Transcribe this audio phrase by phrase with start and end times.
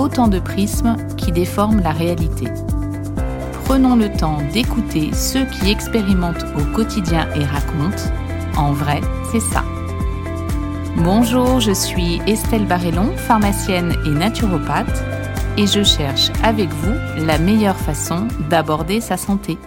[0.00, 2.46] autant de prismes qui déforment la réalité.
[3.64, 8.10] Prenons le temps d'écouter ceux qui expérimentent au quotidien et racontent.
[8.56, 9.62] En vrai, c'est ça.
[10.96, 15.04] Bonjour, je suis Estelle Barrellon, pharmacienne et naturopathe,
[15.58, 19.58] et je cherche avec vous la meilleure façon d'aborder sa santé.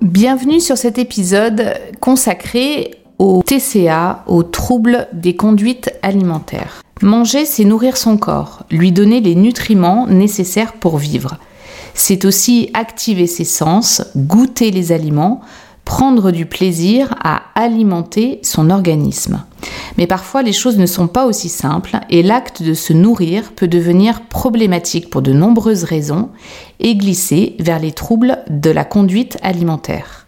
[0.00, 6.82] Bienvenue sur cet épisode consacré au TCA, aux troubles des conduites alimentaires.
[7.02, 11.36] Manger, c'est nourrir son corps, lui donner les nutriments nécessaires pour vivre.
[11.92, 15.42] C'est aussi activer ses sens, goûter les aliments,
[15.84, 19.44] prendre du plaisir à alimenter son organisme.
[19.98, 23.68] Mais parfois les choses ne sont pas aussi simples et l'acte de se nourrir peut
[23.68, 26.30] devenir problématique pour de nombreuses raisons
[26.78, 30.26] et glisser vers les troubles de la conduite alimentaire.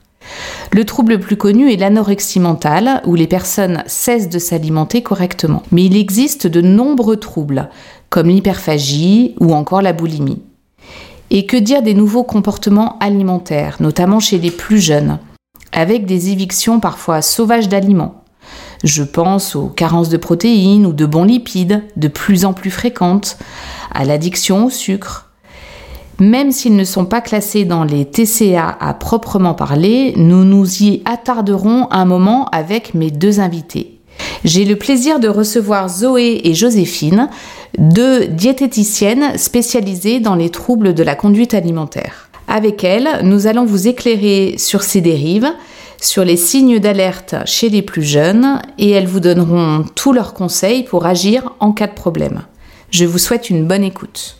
[0.74, 5.62] Le trouble le plus connu est l'anorexie mentale, où les personnes cessent de s'alimenter correctement.
[5.70, 7.68] Mais il existe de nombreux troubles,
[8.08, 10.40] comme l'hyperphagie ou encore la boulimie.
[11.28, 15.18] Et que dire des nouveaux comportements alimentaires, notamment chez les plus jeunes
[15.72, 18.22] avec des évictions parfois sauvages d'aliments?
[18.82, 23.36] Je pense aux carences de protéines ou de bons lipides, de plus en plus fréquentes,
[23.92, 25.31] à l'addiction au sucre.
[26.22, 31.02] Même s'ils ne sont pas classés dans les TCA à proprement parler, nous nous y
[31.04, 33.98] attarderons un moment avec mes deux invités.
[34.44, 37.28] J'ai le plaisir de recevoir Zoé et Joséphine,
[37.76, 42.30] deux diététiciennes spécialisées dans les troubles de la conduite alimentaire.
[42.46, 45.50] Avec elles, nous allons vous éclairer sur ces dérives,
[46.00, 50.84] sur les signes d'alerte chez les plus jeunes et elles vous donneront tous leurs conseils
[50.84, 52.42] pour agir en cas de problème.
[52.92, 54.36] Je vous souhaite une bonne écoute.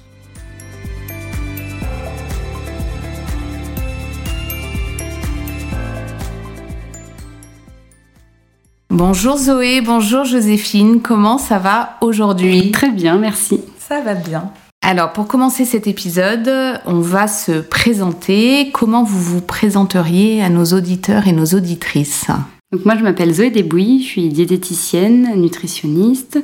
[8.94, 13.58] Bonjour Zoé, bonjour Joséphine, comment ça va aujourd'hui Très bien, merci.
[13.78, 14.50] Ça va bien.
[14.82, 16.50] Alors, pour commencer cet épisode,
[16.84, 18.69] on va se présenter.
[18.70, 22.26] Comment vous vous présenteriez à nos auditeurs et nos auditrices
[22.70, 26.42] donc moi je m'appelle Zoé Desbouilles, je suis diététicienne, nutritionniste.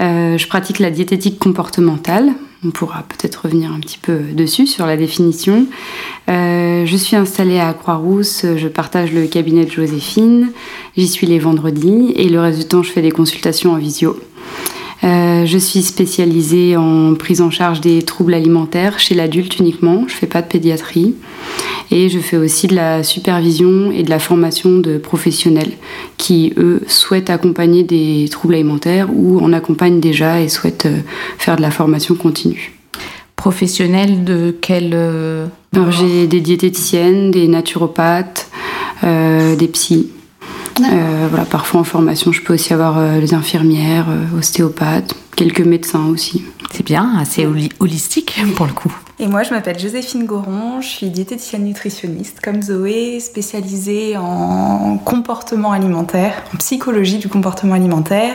[0.00, 2.32] Euh, je pratique la diététique comportementale.
[2.64, 5.66] On pourra peut-être revenir un petit peu dessus sur la définition.
[6.28, 10.52] Euh, je suis installée à Croix-Rousse, je partage le cabinet de Joséphine.
[10.96, 14.18] J'y suis les vendredis et le reste du temps je fais des consultations en visio.
[15.04, 20.04] Euh, je suis spécialisée en prise en charge des troubles alimentaires chez l'adulte uniquement.
[20.08, 21.14] Je fais pas de pédiatrie.
[21.90, 25.72] Et je fais aussi de la supervision et de la formation de professionnels
[26.16, 31.00] qui, eux, souhaitent accompagner des troubles alimentaires ou en accompagnent déjà et souhaitent euh,
[31.38, 32.72] faire de la formation continue.
[33.36, 34.90] Professionnels de quel...
[34.94, 35.46] Euh,
[35.90, 38.50] j'ai des diététiciennes, des naturopathes,
[39.02, 40.08] des psys.
[40.80, 45.60] Euh, voilà, parfois en formation, je peux aussi avoir euh, les infirmières, euh, ostéopathes, quelques
[45.60, 46.44] médecins aussi.
[46.72, 47.46] C'est bien, assez
[47.80, 48.94] holistique pour le coup.
[49.18, 55.72] Et moi, je m'appelle Joséphine Goron, je suis diététicienne nutritionniste comme Zoé, spécialisée en comportement
[55.72, 58.34] alimentaire, en psychologie du comportement alimentaire.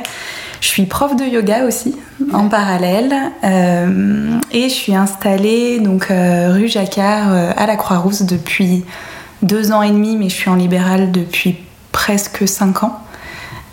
[0.59, 1.95] Je suis prof de yoga aussi
[2.33, 3.13] en parallèle
[3.43, 8.83] et je suis installée donc rue Jacquard à la Croix-Rousse depuis
[9.43, 11.57] deux ans et demi, mais je suis en libéral depuis
[11.91, 12.99] presque 5 ans.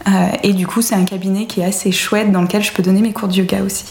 [0.07, 2.83] Euh, et du coup, c'est un cabinet qui est assez chouette dans lequel je peux
[2.83, 3.87] donner mes cours de yoga aussi.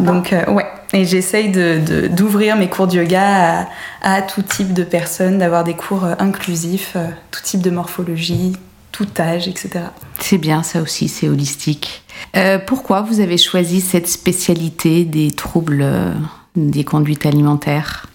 [0.00, 0.66] Donc, euh, ouais.
[0.92, 3.66] Et j'essaye d'ouvrir de, mes cours de yoga à,
[4.02, 6.96] à, tout type de personnes, d'avoir des cours euh, inclusifs,
[7.30, 8.52] tout type de morphologie,
[8.90, 9.86] tout âge, etc.
[10.20, 12.04] C'est bien, ça aussi, c'est holistique.
[12.66, 15.86] pourquoi vous avez choisi cette spécialité des troubles
[16.56, 18.06] des conduites alimentaires?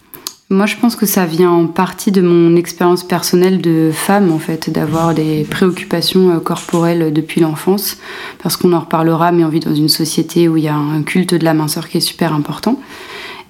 [0.50, 4.40] Moi, je pense que ça vient en partie de mon expérience personnelle de femme, en
[4.40, 7.98] fait, d'avoir des préoccupations euh, corporelles depuis l'enfance,
[8.42, 11.04] parce qu'on en reparlera, mais on vit dans une société où il y a un
[11.04, 12.80] culte de la minceur qui est super important,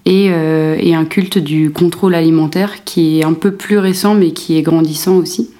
[0.05, 4.31] et, euh, et un culte du contrôle alimentaire qui est un peu plus récent, mais
[4.31, 5.51] qui est grandissant aussi.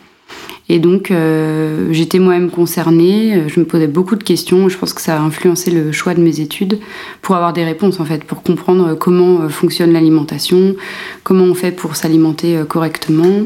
[0.70, 4.94] Et donc, euh, j'étais moi-même concernée, euh, je me posais beaucoup de questions, je pense
[4.94, 6.80] que ça a influencé le choix de mes études
[7.22, 10.76] pour avoir des réponses, en fait, pour comprendre comment euh, fonctionne l'alimentation,
[11.24, 13.44] comment on fait pour s'alimenter correctement.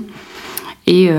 [0.87, 1.09] Et,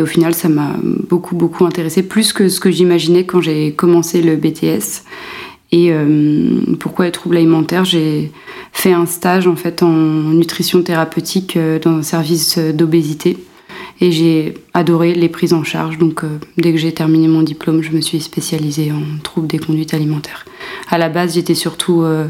[0.00, 4.20] au final, ça m'a beaucoup, beaucoup intéressée, plus que ce que j'imaginais quand j'ai commencé
[4.20, 5.04] le BTS.
[5.70, 5.92] Et
[6.80, 7.84] pourquoi les troubles alimentaires?
[7.84, 8.32] J'ai
[8.72, 9.92] fait un stage en fait en
[10.32, 13.36] nutrition thérapeutique dans un service d'obésité
[14.02, 15.96] et j'ai adoré les prises en charge.
[15.96, 16.22] Donc
[16.58, 20.44] dès que j'ai terminé mon diplôme, je me suis spécialisée en troubles des conduites alimentaires.
[20.90, 22.28] À la base, j'étais surtout dans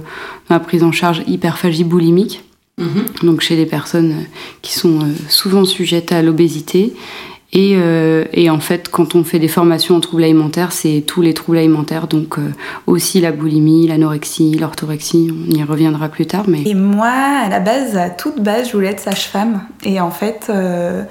[0.51, 2.45] la prise en charge hyperphagie boulimique.
[2.79, 3.05] Mhm.
[3.25, 4.27] Donc chez les personnes
[4.61, 6.95] qui sont souvent sujettes à l'obésité
[7.55, 11.35] euh, et, en fait, quand on fait des formations en troubles alimentaires, c'est tous les
[11.35, 12.51] troubles alimentaires, donc euh,
[12.87, 16.45] aussi la boulimie, l'anorexie, l'orthorexie, on y reviendra plus tard.
[16.49, 16.63] Mais...
[16.65, 19.63] Et moi, à la base, à toute base, je voulais être sage-femme.
[19.85, 21.05] Et en fait, euh,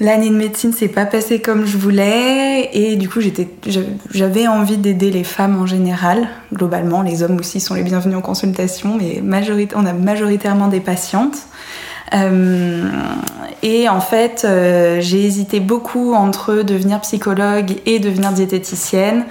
[0.00, 2.70] l'année de médecine s'est pas passée comme je voulais.
[2.72, 3.20] Et du coup,
[4.10, 6.28] j'avais envie d'aider les femmes en général.
[6.52, 9.22] Globalement, les hommes aussi sont les bienvenus en consultation, mais
[9.76, 11.38] on a majoritairement des patientes.
[12.12, 12.88] Euh,
[13.62, 19.26] et en fait, euh, j'ai hésité beaucoup entre devenir psychologue et devenir diététicienne.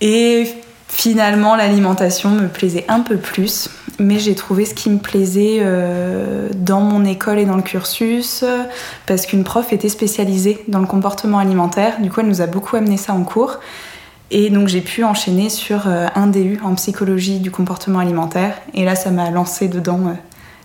[0.00, 0.46] Et
[0.88, 3.70] finalement, l'alimentation me plaisait un peu plus.
[3.98, 8.44] Mais j'ai trouvé ce qui me plaisait euh, dans mon école et dans le cursus,
[9.06, 12.00] parce qu'une prof était spécialisée dans le comportement alimentaire.
[12.00, 13.58] Du coup, elle nous a beaucoup amené ça en cours.
[14.30, 18.60] Et donc j'ai pu enchaîner sur un DU en psychologie du comportement alimentaire.
[18.74, 20.16] Et là, ça m'a lancé dedans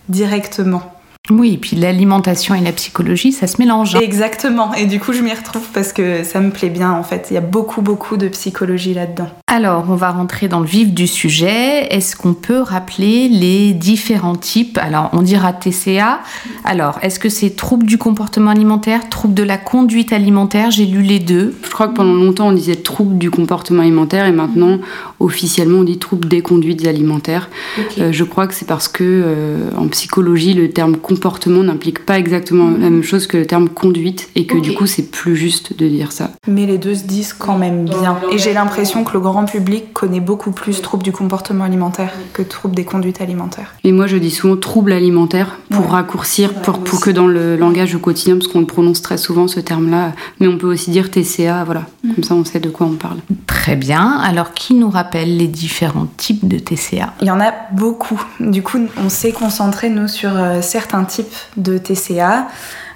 [0.08, 0.91] directement.
[1.30, 3.94] Oui, et puis l'alimentation et la psychologie, ça se mélange.
[3.94, 4.00] Hein.
[4.02, 7.28] Exactement, et du coup je m'y retrouve parce que ça me plaît bien en fait.
[7.30, 9.28] Il y a beaucoup beaucoup de psychologie là-dedans.
[9.46, 11.86] Alors, on va rentrer dans le vif du sujet.
[11.94, 14.78] Est-ce qu'on peut rappeler les différents types?
[14.78, 16.20] Alors, on dira TCA.
[16.64, 20.70] Alors, est-ce que c'est trouble du comportement alimentaire, trouble de la conduite alimentaire?
[20.70, 21.54] J'ai lu les deux.
[21.62, 24.78] Je crois que pendant longtemps on disait trouble du comportement alimentaire et maintenant
[25.20, 27.50] officiellement on dit trouble des conduites alimentaires.
[27.98, 32.18] Euh, je crois que c'est parce que euh, en psychologie le terme comportement n'implique pas
[32.18, 35.76] exactement la même chose que le terme conduite et que du coup c'est plus juste
[35.76, 36.30] de dire ça.
[36.48, 38.18] Mais les deux se disent quand même bien.
[38.32, 42.42] Et j'ai l'impression que le grand public connaît beaucoup plus trouble du comportement alimentaire que
[42.42, 43.74] trouble des conduites alimentaires.
[43.84, 47.94] Et moi je dis souvent trouble alimentaire pour raccourcir, pour, pour que dans le langage
[47.94, 51.10] au quotidien, parce qu'on le prononce très souvent ce terme-là, mais on peut aussi dire
[51.10, 52.14] TCA, voilà, mm.
[52.14, 53.18] comme ça on sait de quoi on parle.
[53.46, 57.52] Très bien, alors qui nous rappelle les différents types de TCA Il y en a
[57.72, 58.20] beaucoup.
[58.40, 60.60] Du coup, on s'est concentré nous sur euh,
[61.02, 62.48] certains type de TCA.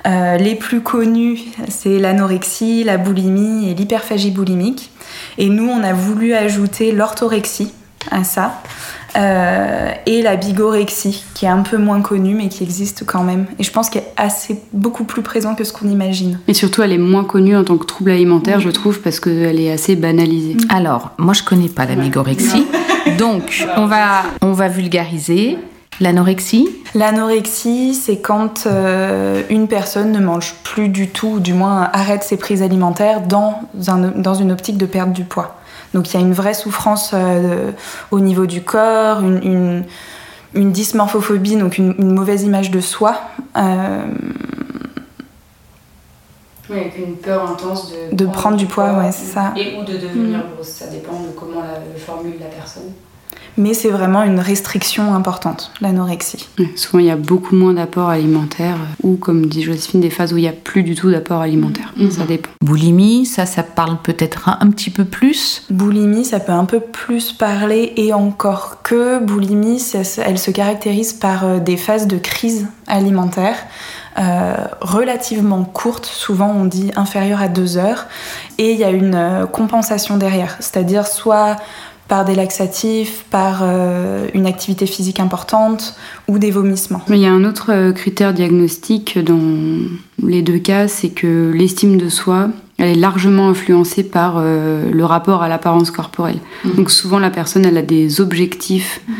[0.06, 4.90] Euh, les plus connus, c'est l'anorexie, la boulimie et l'hyperphagie boulimique.
[5.38, 7.72] Et nous, on a voulu ajouter l'orthorexie
[8.10, 8.62] à ça.
[9.16, 13.46] Euh, et la bigorexie, qui est un peu moins connue, mais qui existe quand même.
[13.58, 16.38] Et je pense qu'elle est assez, beaucoup plus présente que ce qu'on imagine.
[16.48, 19.58] Et surtout, elle est moins connue en tant que trouble alimentaire, je trouve, parce qu'elle
[19.58, 20.56] est assez banalisée.
[20.68, 22.66] Alors, moi, je connais pas la bigorexie.
[23.18, 25.58] Donc, on va, on va vulgariser.
[26.00, 31.88] L'anorexie L'anorexie, c'est quand euh, une personne ne mange plus du tout, ou du moins
[31.92, 35.56] arrête ses prises alimentaires dans, dans une optique de perdre du poids.
[35.94, 37.70] Donc il y a une vraie souffrance euh,
[38.10, 39.84] au niveau du corps, une,
[40.54, 43.20] une, dysmorphophobie, donc une, mauvaise image de soi.
[43.56, 44.02] Euh,
[46.68, 49.54] oui, avec une peur intense de, de prendre, du poids, ouais, c'est ça.
[49.56, 52.92] Et ou de devenir grosse, ça dépend de comment la, le formule la personne
[53.56, 56.48] mais c'est vraiment une restriction importante, l'anorexie.
[56.74, 60.36] souvent, il y a beaucoup moins d'apports alimentaires, ou comme dit Joséphine, des phases où
[60.36, 61.92] il n'y a plus du tout d'apport alimentaire.
[61.96, 62.10] Mhm.
[62.10, 62.50] Ça dépend.
[62.60, 67.32] Boulimie, ça, ça parle peut-être un, petit peu plus Boulimie, ça peut un peu plus
[67.32, 69.82] parler, et encore que boulimie,
[70.24, 73.56] elle se caractérise par euh, des phases de crise alimentaire.
[74.18, 78.06] Euh, relativement courtes, souvent on dit inférieure à deux heures,
[78.56, 81.56] et il y a une euh, compensation derrière, c'est-à-dire soit
[82.08, 85.94] par des laxatifs, par euh, une activité physique importante
[86.28, 87.02] ou des vomissements.
[87.08, 89.40] Mais il y a un autre euh, critère diagnostique dans
[90.22, 92.48] les deux cas, c'est que l'estime de soi,
[92.78, 96.38] elle est largement influencée par euh, le rapport à l'apparence corporelle.
[96.64, 96.70] Mmh.
[96.72, 99.00] Donc souvent la personne, elle a des objectifs.
[99.08, 99.12] Mmh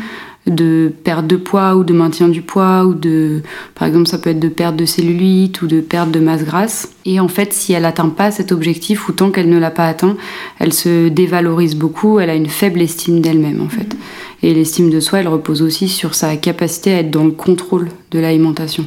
[0.47, 3.41] de perte de poids ou de maintien du poids ou de
[3.75, 6.91] par exemple ça peut être de perte de cellulite ou de perte de masse grasse.
[7.05, 9.85] Et en fait si elle n'atteint pas cet objectif ou tant qu'elle ne l'a pas
[9.85, 10.17] atteint
[10.59, 13.95] elle se dévalorise beaucoup elle a une faible estime d'elle-même en fait.
[14.43, 17.89] Et l'estime de soi elle repose aussi sur sa capacité à être dans le contrôle
[18.11, 18.85] de l'alimentation.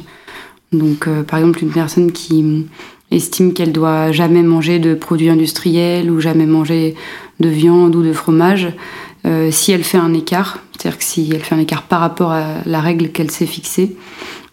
[0.71, 2.65] Donc euh, par exemple une personne qui
[3.11, 6.95] estime qu'elle doit jamais manger de produits industriels ou jamais manger
[7.39, 8.73] de viande ou de fromage
[9.25, 12.31] euh, si elle fait un écart, c'est-à-dire que si elle fait un écart par rapport
[12.31, 13.95] à la règle qu'elle s'est fixée,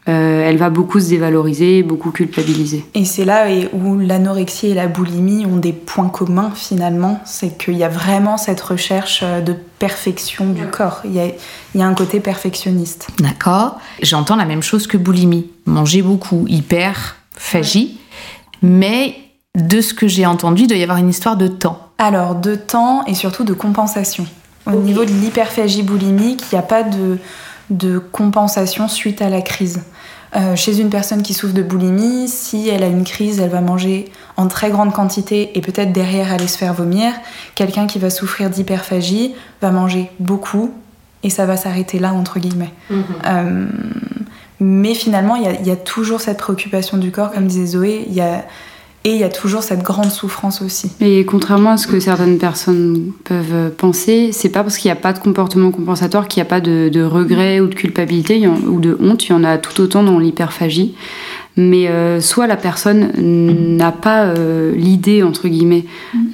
[0.08, 2.84] euh, elle va beaucoup se dévaloriser, beaucoup culpabiliser.
[2.94, 7.78] Et c'est là où l'anorexie et la boulimie ont des points communs finalement, c'est qu'il
[7.78, 11.00] y a vraiment cette recherche euh, de perfection du corps.
[11.04, 11.26] Il y, a,
[11.74, 13.08] il y a un côté perfectionniste.
[13.20, 13.78] D'accord.
[14.02, 15.46] J'entends la même chose que boulimie.
[15.64, 17.98] Manger beaucoup, hyper, phagie,
[18.60, 19.16] mais
[19.54, 21.88] de ce que j'ai entendu, il doit y avoir une histoire de temps.
[21.96, 24.26] Alors, de temps et surtout de compensation.
[24.66, 27.18] Au niveau de l'hyperphagie boulimique, il n'y a pas de,
[27.70, 29.82] de compensation suite à la crise.
[30.36, 33.62] Euh, chez une personne qui souffre de boulimie, si elle a une crise, elle va
[33.62, 37.12] manger en très grande quantité et peut-être derrière aller se faire vomir.
[37.54, 40.70] Quelqu'un qui va souffrir d'hyperphagie va manger beaucoup
[41.22, 42.74] et ça va s'arrêter là, entre guillemets.
[43.26, 43.66] Euh,
[44.60, 48.12] mais finalement, il y, y a toujours cette préoccupation du corps, comme disait Zoé, il
[48.14, 48.44] y a-
[49.04, 50.90] et il y a toujours cette grande souffrance aussi.
[51.00, 55.00] Et contrairement à ce que certaines personnes peuvent penser, c'est pas parce qu'il n'y a
[55.00, 58.96] pas de comportement compensatoire qu'il n'y a pas de, regret ou de culpabilité ou de
[59.00, 59.26] honte.
[59.26, 60.94] Il y en a tout autant dans l'hyperphagie.
[61.56, 63.10] Mais euh, soit la personne
[63.76, 65.86] n'a pas euh, l'idée, entre guillemets,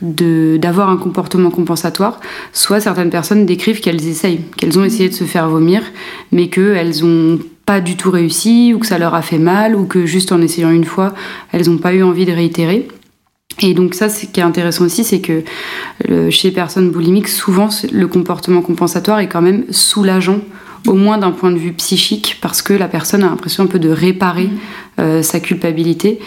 [0.03, 2.21] d'avoir un comportement compensatoire,
[2.53, 5.83] soit certaines personnes décrivent qu'elles essayent, qu'elles ont essayé de se faire vomir,
[6.31, 9.87] mais qu'elles n'ont pas du tout réussi, ou que ça leur a fait mal, ou
[9.87, 11.15] que juste en essayant une fois,
[11.53, 12.89] elles n'ont pas eu envie de réitérer.
[13.61, 15.43] Et donc ça, ce qui est intéressant aussi, c'est que
[16.11, 20.41] euh, chez les personnes boulimiques, souvent le comportement compensatoire est quand même soulageant,
[20.87, 23.79] au moins d'un point de vue psychique, parce que la personne a l'impression un peu
[23.79, 24.51] de réparer
[25.01, 26.21] euh, sa culpabilité.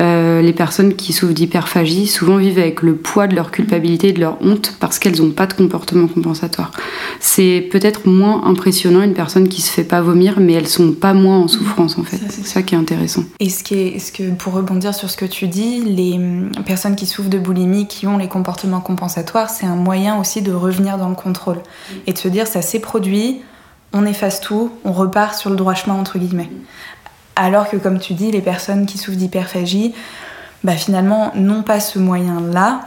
[0.00, 4.12] Euh, les personnes qui souffrent d'hyperphagie souvent vivent avec le poids de leur culpabilité et
[4.12, 6.70] de leur honte parce qu'elles n'ont pas de comportement compensatoire.
[7.20, 11.12] C'est peut-être moins impressionnant une personne qui se fait pas vomir, mais elles sont pas
[11.12, 12.20] moins en souffrance en fait.
[12.30, 13.24] C'est ça qui est intéressant.
[13.40, 16.50] Et ce qui est, ce que, pour rebondir sur ce que tu dis, les hum,
[16.64, 20.52] personnes qui souffrent de boulimie, qui ont les comportements compensatoires, c'est un moyen aussi de
[20.52, 21.58] revenir dans le contrôle.
[22.06, 23.42] Et de se dire, ça s'est produit,
[23.94, 26.50] on efface tout, on repart sur le droit chemin, entre guillemets.
[27.36, 29.94] Alors que, comme tu dis, les personnes qui souffrent d'hyperphagie,
[30.62, 32.80] bah, finalement, n'ont pas ce moyen-là,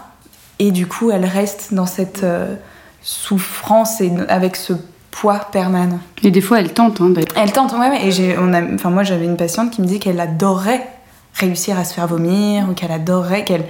[0.59, 2.55] et du coup, elles restent dans cette euh,
[3.01, 4.73] souffrance et avec ce
[5.11, 5.99] poids permanent.
[6.23, 7.01] Et des fois, elles tentent.
[7.01, 7.31] Hein, d'ailleurs.
[7.35, 8.05] Elle tente, ouais, ouais.
[8.05, 10.87] Et j'ai, on a, enfin, moi, j'avais une patiente qui me dit qu'elle adorait
[11.33, 13.65] réussir à se faire vomir, ou qu'elle adorait, qu'elle,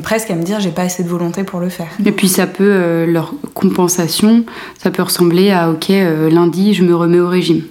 [0.00, 1.88] presque à me dire, j'ai pas assez de volonté pour le faire.
[2.04, 4.44] Et puis ça peut, euh, leur compensation,
[4.78, 7.62] ça peut ressembler à ok, euh, lundi je me remets au régime,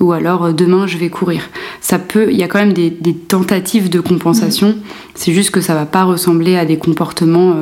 [0.00, 1.48] ou alors euh, demain je vais courir.
[1.80, 4.74] Ça peut, il y a quand même des, des tentatives de compensation.
[5.14, 7.54] C'est juste que ça va pas ressembler à des comportements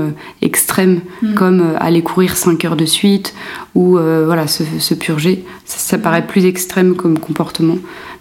[0.43, 1.01] extrêmes
[1.35, 3.35] comme euh, aller courir 5 heures de suite
[3.75, 5.45] ou voilà se, se purger.
[5.65, 7.79] Ça, ça paraît plus extrême comme comportement.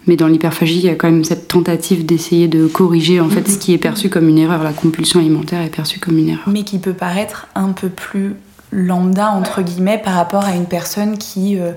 [0.08, 3.48] Mais dans l'hyperphagie, il y a quand même cette tentative d'essayer de corriger en fait
[3.50, 4.64] ce qui est perçu comme une erreur.
[4.64, 6.44] La compulsion alimentaire est perçue comme une erreur.
[6.48, 8.36] Mais qui peut paraître un peu plus
[8.72, 11.72] lambda, entre guillemets, par rapport à une personne qui, euh,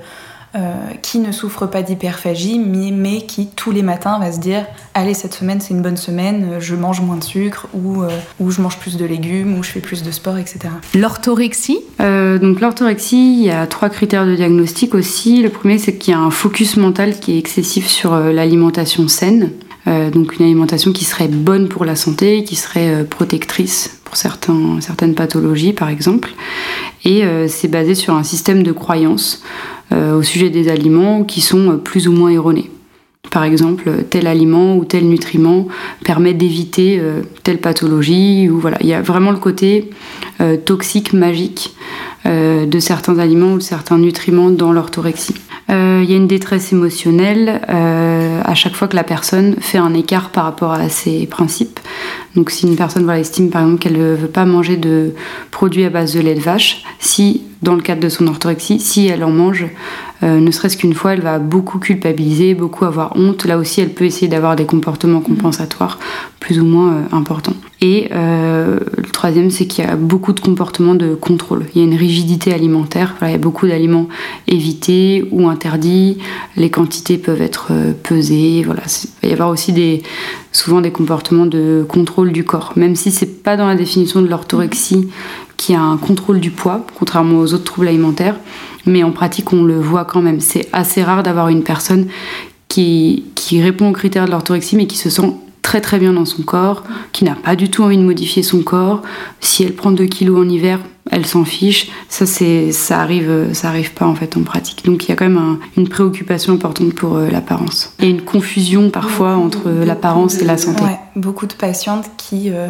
[0.57, 4.64] euh, qui ne souffre pas d'hyperphagie, mais, mais qui, tous les matins, va se dire,
[4.95, 8.09] allez, cette semaine, c'est une bonne semaine, je mange moins de sucre, ou, euh,
[8.40, 10.59] ou je mange plus de légumes, ou je fais plus de sport, etc.
[10.97, 15.42] L'orthorexie, Euh, donc l'orthorexie, il y a trois critères de diagnostic aussi.
[15.42, 19.07] Le premier, c'est qu'il y a un focus mental qui est excessif sur euh, l'alimentation
[19.07, 19.50] saine.
[19.87, 24.17] Euh, donc une alimentation qui serait bonne pour la santé, qui serait euh, protectrice pour
[24.17, 26.31] certains, certaines pathologies par exemple.
[27.05, 29.43] Et euh, c'est basé sur un système de croyances
[29.93, 32.71] au sujet des aliments qui sont plus ou moins erronés.
[33.31, 35.69] Par exemple, tel aliment ou tel nutriment
[36.05, 38.49] permet d'éviter euh, telle pathologie.
[38.51, 39.91] Ou voilà, il y a vraiment le côté
[40.41, 41.75] euh, toxique, magique
[42.27, 45.35] euh, de certains aliments ou de certains nutriments dans l'orthorexie.
[45.69, 50.31] Il y a une détresse émotionnelle à chaque fois que la personne fait un écart
[50.31, 51.79] par rapport à ses principes.
[52.35, 55.15] Donc si une personne voilà, estime par exemple qu'elle ne veut pas manger de
[55.51, 59.07] produits à base de lait de vache, si dans le cadre de son orthorexie, si
[59.09, 59.67] elle en mange,
[60.23, 63.45] euh, ne serait-ce qu'une fois, elle va beaucoup culpabiliser, beaucoup avoir honte.
[63.45, 65.99] Là aussi, elle peut essayer d'avoir des comportements compensatoires
[66.39, 67.57] plus ou moins euh, importants.
[67.83, 71.65] Et euh, le troisième, c'est qu'il y a beaucoup de comportements de contrôle.
[71.75, 73.17] Il y a une rigidité alimentaire.
[73.23, 74.09] Il y a beaucoup d'aliments
[74.47, 76.19] évités ou interdits.
[76.57, 78.59] Les quantités peuvent être euh, pesées.
[78.59, 78.75] Il va
[79.23, 80.03] y avoir aussi
[80.53, 82.75] souvent des comportements de contrôle du corps.
[82.77, 85.09] Même si c'est pas dans la définition de l'orthorexie
[85.57, 88.37] qui a un contrôle du poids, contrairement aux autres troubles alimentaires.
[88.85, 90.41] Mais en pratique, on le voit quand même.
[90.41, 92.09] C'est assez rare d'avoir une personne
[92.69, 96.25] qui, qui répond aux critères de l'orthorexie, mais qui se sent très très bien dans
[96.25, 99.02] son corps, qui n'a pas du tout envie de modifier son corps.
[99.40, 101.90] Si elle prend 2 kilos en hiver, elle s'en fiche.
[102.09, 104.85] Ça, c'est, ça arrive, ça arrive pas en fait en pratique.
[104.85, 107.95] Donc il y a quand même un- une préoccupation importante pour euh, l'apparence.
[107.99, 110.83] Et une confusion parfois entre euh, l'apparence et la santé.
[110.85, 112.69] Ouais, beaucoup de patientes qui, euh,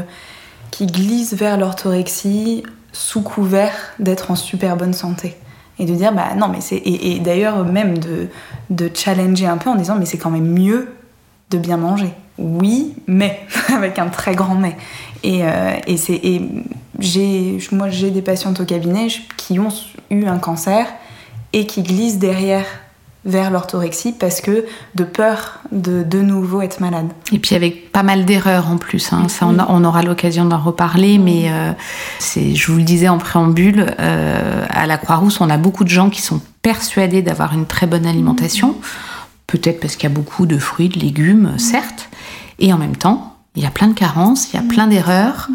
[0.71, 5.37] qui glissent vers l'orthorexie sous couvert d'être en super bonne santé.
[5.79, 6.77] Et de dire, bah non, mais c'est.
[6.77, 8.27] Et, et d'ailleurs, même de,
[8.69, 10.89] de challenger un peu en disant, mais c'est quand même mieux
[11.51, 12.11] de bien manger.
[12.41, 13.41] Oui, mais,
[13.75, 14.77] avec un très grand mais.
[15.23, 16.15] Et, euh, et c'est.
[16.23, 16.41] Et
[16.99, 19.69] j'ai, moi, j'ai des patientes au cabinet qui ont
[20.11, 20.87] eu un cancer
[21.53, 22.65] et qui glissent derrière
[23.27, 27.09] vers l'orthorexie parce que de peur de de nouveau être malade.
[27.33, 29.29] Et puis avec pas mal d'erreurs en plus, hein.
[29.29, 31.73] ça on, a- on aura l'occasion d'en reparler, mais euh,
[32.19, 35.91] c'est, je vous le disais en préambule, euh, à la Croix-Rousse, on a beaucoup de
[35.91, 38.77] gens qui sont persuadés d'avoir une très bonne alimentation,
[39.47, 42.09] peut-être parce qu'il y a beaucoup de fruits, de légumes, certes,
[42.61, 45.49] et en même temps, il y a plein de carences, il y a plein d'erreurs.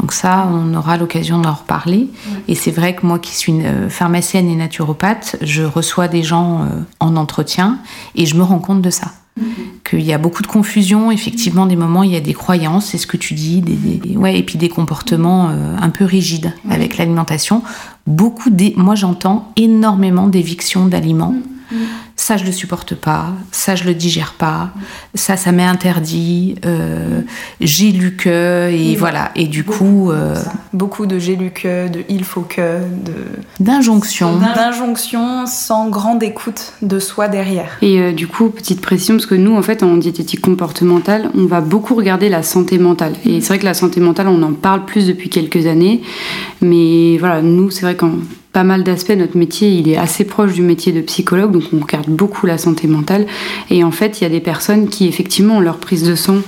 [0.00, 2.08] Donc ça, on aura l'occasion d'en reparler.
[2.48, 6.22] Et c'est vrai que moi qui suis une euh, pharmacienne et naturopathe, je reçois des
[6.24, 6.66] gens euh,
[7.00, 7.78] en entretien
[8.16, 9.12] et je me rends compte de ça.
[9.88, 12.98] Qu'il y a beaucoup de confusion, effectivement, des moments, il y a des croyances, c'est
[12.98, 16.52] ce que tu dis, des, des- ouais, et puis des comportements euh, un peu rigides
[16.70, 17.62] avec l'alimentation.
[18.06, 21.34] Beaucoup des, moi j'entends énormément d'évictions d'aliments.
[22.26, 23.26] Ça, je le supporte pas.
[23.52, 24.70] Ça, je le digère pas.
[25.14, 26.54] Ça, ça m'est interdit.
[26.64, 27.20] euh,
[27.60, 29.30] J'ai lu que et voilà.
[29.36, 30.34] Et du coup, euh,
[30.72, 33.12] Beaucoup de j'ai lu que, de il faut que, de
[33.60, 34.38] d'injonction.
[34.38, 37.76] d'injonctions sans grande écoute de soi derrière.
[37.82, 41.44] Et euh, du coup, petite précision, parce que nous, en fait, en diététique comportementale, on
[41.44, 43.12] va beaucoup regarder la santé mentale.
[43.26, 46.00] Et c'est vrai que la santé mentale, on en parle plus depuis quelques années.
[46.62, 48.12] Mais voilà, nous, c'est vrai qu'en
[48.54, 51.80] pas mal d'aspects, notre métier, il est assez proche du métier de psychologue, donc on
[51.80, 53.26] regarde beaucoup la santé mentale.
[53.68, 56.38] Et en fait, il y a des personnes qui, effectivement, ont leur prise de sang.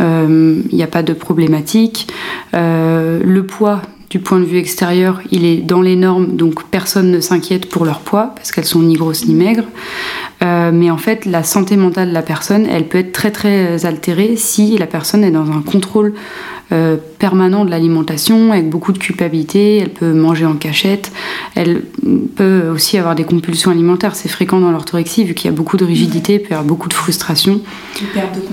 [0.00, 2.08] euh, Il n'y a pas de problématique.
[2.54, 7.12] Euh, le poids, du point de vue extérieur, il est dans les normes, donc personne
[7.12, 9.68] ne s'inquiète pour leur poids, parce qu'elles sont ni grosses ni maigres.
[10.42, 13.86] Euh, mais en fait, la santé mentale de la personne, elle peut être très très
[13.86, 16.12] altérée si la personne est dans un contrôle
[16.72, 21.12] euh, permanent de l'alimentation, avec beaucoup de culpabilité, elle peut manger en cachette,
[21.54, 21.82] elle
[22.34, 25.76] peut aussi avoir des compulsions alimentaires, c'est fréquent dans l'orthorexie, vu qu'il y a beaucoup
[25.76, 27.60] de rigidité, il peut y avoir beaucoup de frustration.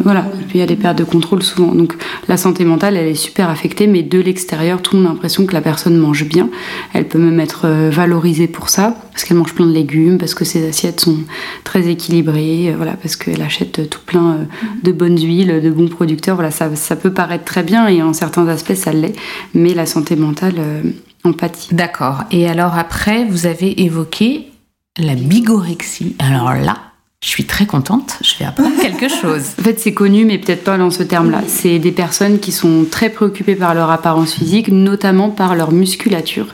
[0.04, 1.74] Voilà, et puis il y a des pertes de contrôle souvent.
[1.74, 1.96] Donc
[2.28, 5.46] la santé mentale, elle est super affectée, mais de l'extérieur, tout le monde a l'impression
[5.46, 6.50] que la personne mange bien.
[6.94, 10.36] Elle peut même être euh, valorisée pour ça, parce qu'elle mange plein de légumes, parce
[10.36, 11.18] que ses assiettes sont
[11.64, 14.48] très équilibrées, euh, voilà, parce qu'elle achète tout plein
[14.84, 16.36] de bonnes huiles, de bons producteurs.
[16.36, 19.16] Voilà, ça, ça peut paraître très bien, et en certains aspects, ça l'est,
[19.54, 20.82] mais la santé mentale euh,
[21.24, 21.74] en pâtit.
[21.74, 22.24] D'accord.
[22.32, 24.52] Et alors après, vous avez évoqué
[24.98, 26.16] la bigorexie.
[26.20, 26.78] Alors là,
[27.24, 28.20] je suis très contente.
[28.22, 29.54] Je vais apprendre quelque chose.
[29.58, 31.42] En fait, c'est connu, mais peut-être pas dans ce terme-là.
[31.48, 36.48] C'est des personnes qui sont très préoccupées par leur apparence physique, notamment par leur musculature,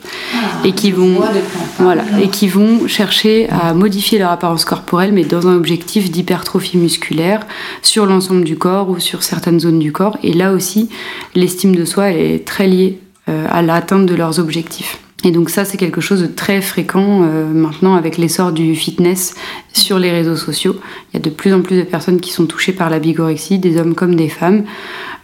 [0.63, 1.21] et qui vont,
[1.79, 6.77] voilà, et qui vont chercher à modifier leur apparence corporelle, mais dans un objectif d'hypertrophie
[6.77, 7.47] musculaire
[7.82, 10.19] sur l'ensemble du corps ou sur certaines zones du corps.
[10.21, 10.89] Et là aussi,
[11.34, 14.99] l'estime de soi, elle est très liée euh, à l'atteinte de leurs objectifs.
[15.25, 19.36] Et donc ça, c'est quelque chose de très fréquent euh, maintenant avec l'essor du fitness
[19.73, 20.77] sur les réseaux sociaux.
[21.12, 23.60] Il y a de plus en plus de personnes qui sont touchées par la bigorexie,
[23.60, 24.63] des hommes comme des femmes.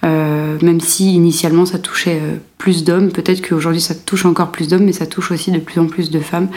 [0.04, 4.68] Euh, même si initialement ça touchait euh, plus d'hommes, peut-être qu'aujourd'hui ça touche encore plus
[4.68, 6.50] d'hommes, mais ça touche aussi de plus en plus de femmes.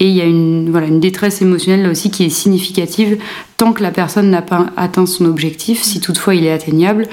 [0.00, 3.18] Et il y a une, voilà, une détresse émotionnelle là aussi qui est significative
[3.58, 7.06] tant que la personne n'a pas atteint son objectif, si toutefois il est atteignable.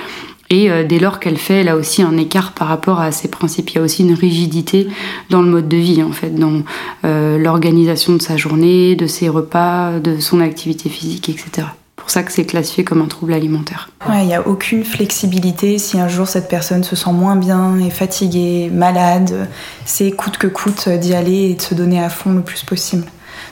[0.51, 3.69] Et euh, dès lors qu'elle fait là aussi un écart par rapport à ses principes,
[3.71, 4.87] il y a aussi une rigidité
[5.29, 6.61] dans le mode de vie en fait, dans
[7.05, 11.67] euh, l'organisation de sa journée, de ses repas, de son activité physique, etc.
[11.95, 13.89] pour ça que c'est classifié comme un trouble alimentaire.
[14.09, 15.77] Il n'y a aucune flexibilité.
[15.77, 19.47] Si un jour cette personne se sent moins bien, est fatiguée, malade,
[19.85, 23.05] c'est coûte que coûte d'y aller et de se donner à fond le plus possible.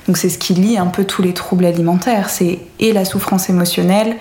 [0.06, 2.30] Donc c'est ce qui lie un peu tous les troubles alimentaires.
[2.30, 4.18] C'est et la souffrance émotionnelle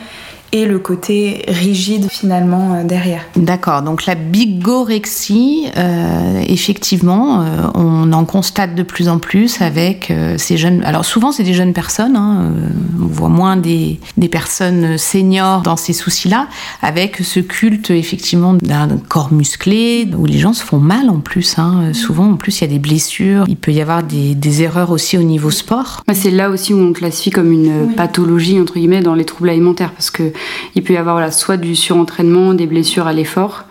[0.52, 3.22] et le côté rigide finalement euh, derrière.
[3.36, 10.10] D'accord, donc la bigorexie, euh, effectivement, euh, on en constate de plus en plus avec
[10.10, 10.82] euh, ces jeunes.
[10.84, 12.68] Alors souvent, c'est des jeunes personnes, hein, euh,
[13.02, 16.48] on voit moins des, des personnes seniors dans ces soucis-là,
[16.82, 21.58] avec ce culte effectivement d'un corps musclé où les gens se font mal en plus.
[21.58, 21.92] Hein.
[21.92, 24.90] Souvent, en plus, il y a des blessures, il peut y avoir des, des erreurs
[24.90, 26.02] aussi au niveau sport.
[26.12, 29.92] C'est là aussi où on classifie comme une pathologie entre guillemets dans les troubles alimentaires
[29.92, 30.32] parce que
[30.74, 33.64] il peut y avoir soit du surentraînement, des blessures à l'effort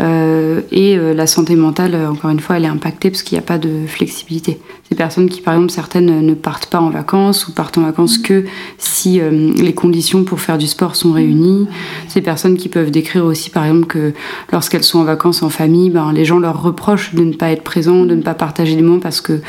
[0.00, 3.36] euh, et euh, la santé mentale euh, encore une fois elle est impactée parce qu'il
[3.38, 4.58] n'y a pas de flexibilité.
[4.94, 8.16] Ces personnes qui par exemple certaines ne partent pas en vacances ou partent en vacances
[8.16, 8.44] que
[8.78, 11.66] si euh, les conditions pour faire du sport sont réunies.
[12.06, 14.12] Ces personnes qui peuvent décrire aussi par exemple que
[14.52, 17.64] lorsqu'elles sont en vacances en famille, ben, les gens leur reprochent de ne pas être
[17.64, 19.40] présents, de ne pas partager des moments parce que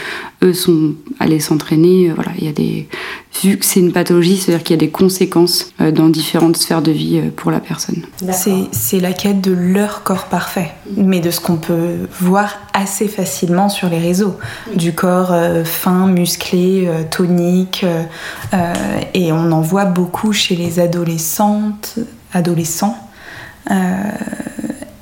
[0.42, 2.10] eux sont allés s'entraîner.
[2.10, 2.88] Euh, Voilà, il y a des
[3.44, 6.82] vu que c'est une pathologie, c'est-à-dire qu'il y a des conséquences euh, dans différentes sphères
[6.82, 8.02] de vie pour la personne.
[8.32, 13.08] C'est c'est la quête de leur corps parfait, mais de ce qu'on peut voir assez
[13.08, 14.36] facilement sur les réseaux.
[14.76, 18.04] Du corps fin, musclé, euh, tonique, euh,
[18.54, 18.74] euh,
[19.14, 22.00] et on en voit beaucoup chez les adolescentes,
[22.34, 22.98] adolescents,
[23.72, 23.74] euh,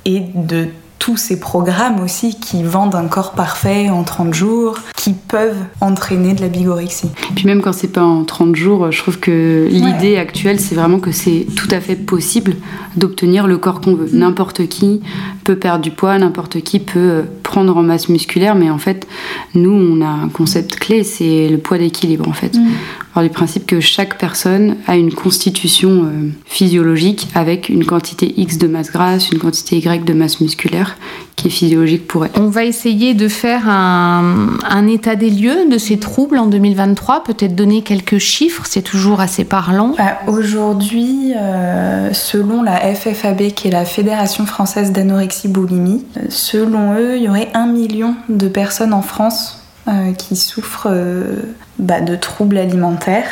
[0.04, 0.68] et de
[1.04, 6.32] tous ces programmes aussi qui vendent un corps parfait en 30 jours, qui peuvent entraîner
[6.32, 7.10] de la bigorexie.
[7.36, 11.00] Puis même quand c'est pas en 30 jours, je trouve que l'idée actuelle, c'est vraiment
[11.00, 12.56] que c'est tout à fait possible
[12.96, 14.08] d'obtenir le corps qu'on veut.
[14.14, 15.02] N'importe qui
[15.44, 19.06] peut perdre du poids, n'importe qui peut prendre en masse musculaire, mais en fait,
[19.54, 22.56] nous, on a un concept clé, c'est le poids d'équilibre en fait.
[22.56, 22.68] Mm.
[23.14, 28.58] Part du principe que chaque personne a une constitution euh, physiologique avec une quantité X
[28.58, 30.96] de masse grasse, une quantité Y de masse musculaire
[31.36, 32.32] qui est physiologique pour elle.
[32.34, 37.22] On va essayer de faire un, un état des lieux de ces troubles en 2023,
[37.22, 39.94] peut-être donner quelques chiffres, c'est toujours assez parlant.
[39.96, 46.94] Bah, Aujourd'hui, euh, selon la FFAB, qui est la Fédération française d'anorexie boulimie, euh, selon
[46.94, 51.42] eux, il y aurait un million de personnes en France euh, qui souffrent euh,
[51.78, 53.28] bah, de troubles alimentaires,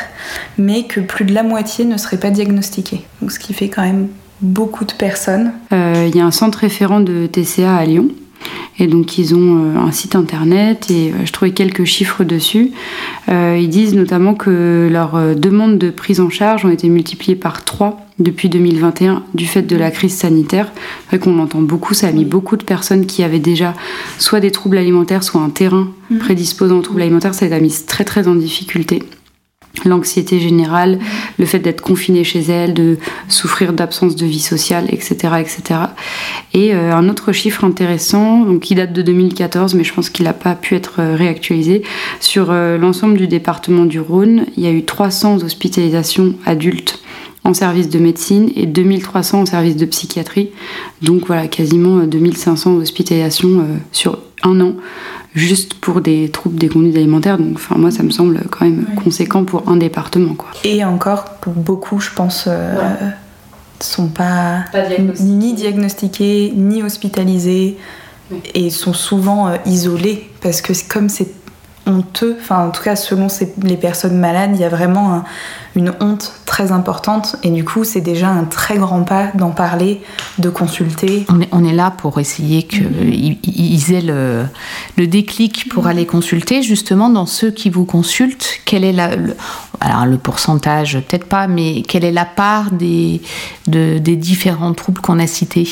[0.57, 3.05] mais que plus de la moitié ne seraient pas diagnostiquées.
[3.21, 4.07] Donc, ce qui fait quand même
[4.41, 5.53] beaucoup de personnes.
[5.71, 8.09] Euh, Il y a un centre référent de TCA à Lyon.
[8.79, 12.71] Et donc ils ont euh, un site internet et euh, je trouvais quelques chiffres dessus.
[13.29, 17.63] Euh, ils disent notamment que leurs demandes de prise en charge ont été multipliées par
[17.63, 20.71] 3 depuis 2021 du fait de la crise sanitaire.
[20.75, 23.73] C'est vrai qu'on l'entend beaucoup, ça a mis beaucoup de personnes qui avaient déjà
[24.17, 25.87] soit des troubles alimentaires, soit un terrain
[26.19, 29.03] prédisposant aux troubles alimentaires, ça les a mis très très en difficulté
[29.85, 30.99] l'anxiété générale,
[31.39, 35.15] le fait d'être confinée chez elle, de souffrir d'absence de vie sociale, etc.
[35.39, 35.61] etc.
[36.53, 40.25] Et euh, un autre chiffre intéressant, donc, qui date de 2014, mais je pense qu'il
[40.25, 41.83] n'a pas pu être euh, réactualisé,
[42.19, 46.99] sur euh, l'ensemble du département du Rhône, il y a eu 300 hospitalisations adultes
[47.43, 50.51] en service de médecine et 2300 en service de psychiatrie.
[51.01, 54.75] Donc voilà, quasiment euh, 2500 hospitalisations sur un an
[55.35, 57.37] juste pour des troubles des conduites alimentaires.
[57.37, 60.49] Donc, enfin, moi, ça me semble quand même conséquent pour un département, quoi.
[60.63, 62.75] Et encore, pour beaucoup, je pense, euh,
[63.79, 64.65] sont pas,
[65.19, 67.77] ni diagnostiqués, ni hospitalisés,
[68.53, 71.27] et sont souvent euh, isolés, parce que comme c'est
[71.85, 75.25] honteux, enfin en tout cas selon ces- les personnes malades, il y a vraiment un-
[75.75, 80.01] une honte très importante, et du coup c'est déjà un très grand pas d'en parler,
[80.37, 81.25] de consulter.
[81.29, 84.45] On est, on est là pour essayer qu'ils ils aient le,
[84.97, 86.61] le déclic pour aller consulter.
[86.61, 89.35] Justement, dans ceux qui vous consultent, quel est la, le,
[89.79, 93.21] alors le pourcentage, peut-être pas, mais quelle est la part des,
[93.67, 95.67] de- des différents troubles qu'on a cités?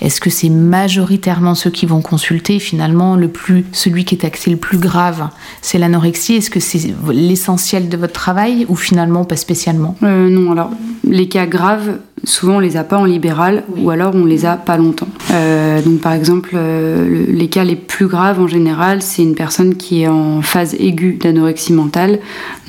[0.00, 2.58] Est-ce que c'est majoritairement ceux qui vont consulter?
[2.58, 5.28] Finalement, le plus, celui qui est axé le plus grave,
[5.62, 6.34] c'est l'anorexie.
[6.34, 8.66] Est-ce que c'est l'essentiel de votre travail?
[8.68, 9.96] Ou finalement pas spécialement.
[10.02, 10.70] Euh, non, alors
[11.04, 14.56] les cas graves, souvent on les a pas en libéral ou alors on les a
[14.56, 15.08] pas longtemps.
[15.32, 19.34] Euh, donc par exemple, euh, le- les cas les plus graves en général, c'est une
[19.34, 22.18] personne qui est en phase aiguë d'anorexie mentale.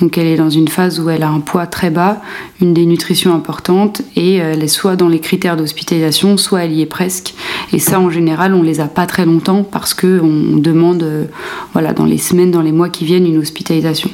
[0.00, 2.20] Donc elle est dans une phase où elle a un poids très bas,
[2.60, 6.82] une dénutrition importante et euh, elle est soit dans les critères d'hospitalisation, soit elle y
[6.82, 7.34] est presque.
[7.72, 11.24] Et ça en général, on les a pas très longtemps parce que on demande, euh,
[11.72, 14.10] voilà, dans les semaines, dans les mois qui viennent, une hospitalisation.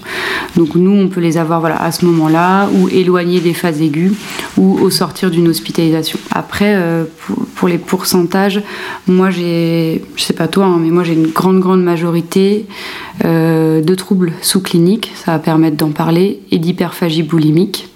[0.57, 4.13] Donc nous, on peut les avoir voilà, à ce moment-là, ou éloignés des phases aiguës,
[4.57, 6.19] ou au sortir d'une hospitalisation.
[6.31, 7.05] Après, euh,
[7.57, 8.61] pour, les pourcentages,
[9.07, 12.67] moi j'ai, je sais pas toi, hein, mais moi j'ai une grande, grande majorité
[13.25, 17.89] euh, de troubles sous-cliniques, ça va permettre d'en parler, et d'hyperphagie boulimique.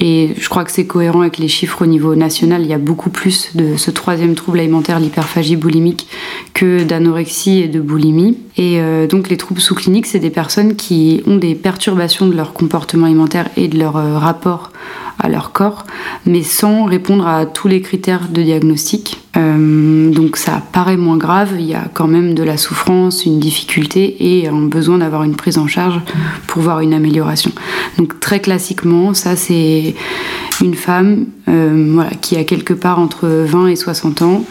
[0.00, 2.62] Et je crois que c'est cohérent avec les chiffres au niveau national.
[2.62, 6.08] Il y a beaucoup plus de ce troisième trouble alimentaire, l'hyperphagie boulimique,
[6.52, 8.36] que d'anorexie et de boulimie.
[8.56, 12.52] Et euh, donc les troubles sous-cliniques, c'est des personnes qui ont des perturbations de leur
[12.52, 14.72] comportement alimentaire et de leur rapport
[15.18, 15.84] à leur corps,
[16.26, 19.20] mais sans répondre à tous les critères de diagnostic.
[19.36, 23.40] Euh, donc ça paraît moins grave, il y a quand même de la souffrance, une
[23.40, 26.00] difficulté et un besoin d'avoir une prise en charge
[26.46, 27.50] pour voir une amélioration.
[27.98, 29.94] Donc très classiquement, ça c'est
[30.60, 34.44] une femme euh, voilà, qui a quelque part entre 20 et 60 ans,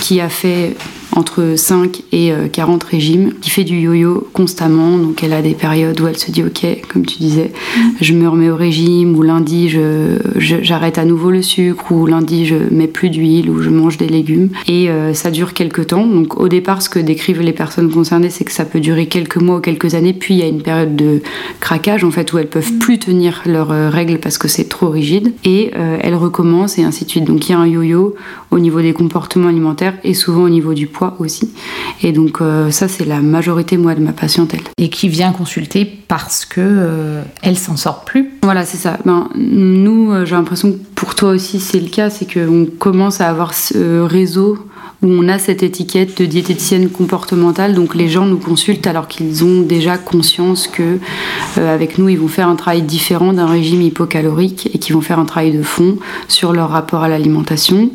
[0.00, 0.76] qui a fait
[1.14, 5.54] entre 5 et euh, 40 régimes, qui fait du yo-yo constamment, donc elle a des
[5.54, 7.52] périodes où elle se dit ok, comme tu disais,
[8.00, 12.46] je me remets au régime, ou lundi je, j'arrête à nouveau le sucre, ou lundi
[12.46, 16.06] je mets plus d'huile, ou je mange des légumes, et euh, ça dure quelques temps.
[16.06, 19.36] Donc au départ, ce que décrivent les personnes concernées, c'est que ça peut durer quelques
[19.36, 21.20] mois ou quelques années, puis il y a une période de
[21.60, 24.88] craquage en fait où elles peuvent plus tenir leurs euh, règles parce que c'est trop
[24.88, 27.24] rigide, et euh, elles recommencent et ainsi de suite.
[27.24, 28.14] Donc il y a un yo-yo
[28.50, 31.52] au niveau des comportements alimentaires et souvent au niveau du poids aussi.
[32.02, 34.62] Et donc euh, ça c'est la majorité moi de ma patientèle.
[34.78, 38.30] Et qui vient consulter parce que euh, elle s'en sort plus.
[38.42, 38.98] Voilà, c'est ça.
[39.04, 43.20] Ben, nous, euh, j'ai l'impression que pour toi aussi c'est le cas, c'est qu'on commence
[43.20, 44.58] à avoir ce réseau
[45.02, 49.44] où on a cette étiquette de diététicienne comportementale, donc les gens nous consultent alors qu'ils
[49.44, 50.98] ont déjà conscience que
[51.58, 55.00] euh, avec nous ils vont faire un travail différent d'un régime hypocalorique et qu'ils vont
[55.00, 57.90] faire un travail de fond sur leur rapport à l'alimentation.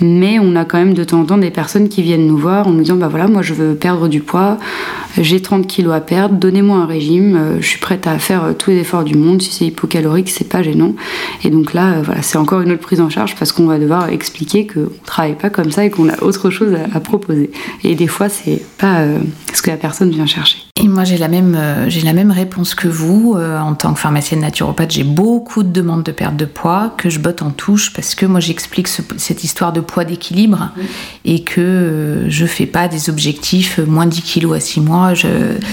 [0.00, 2.68] Mais on a quand même de temps en temps des personnes qui viennent nous voir
[2.68, 4.58] en nous disant bah voilà moi je veux perdre du poids,
[5.18, 8.52] j'ai 30 kilos à perdre, donnez-moi un régime, euh, je suis prête à faire euh,
[8.52, 10.94] tous les efforts du monde, si c'est hypocalorique, c'est pas gênant.
[11.44, 14.08] Et donc là, euh, c'est encore une autre prise en charge parce qu'on va devoir
[14.08, 17.50] expliquer qu'on travaille pas comme ça et qu'on a autre chose à, à proposer.
[17.84, 19.18] Et des fois, c'est pas euh,
[19.52, 20.58] ce que la personne vient chercher.
[20.82, 23.34] Et moi, j'ai la même, euh, j'ai la même réponse que vous.
[23.36, 27.08] Euh, en tant que pharmacienne naturopathe, j'ai beaucoup de demandes de perte de poids que
[27.10, 30.70] je botte en touche parce que moi, j'explique ce- cette histoire de poids d'équilibre
[31.24, 35.14] et que je fais pas des objectifs moins 10 kilos à 6 mois.
[35.14, 35.28] Je,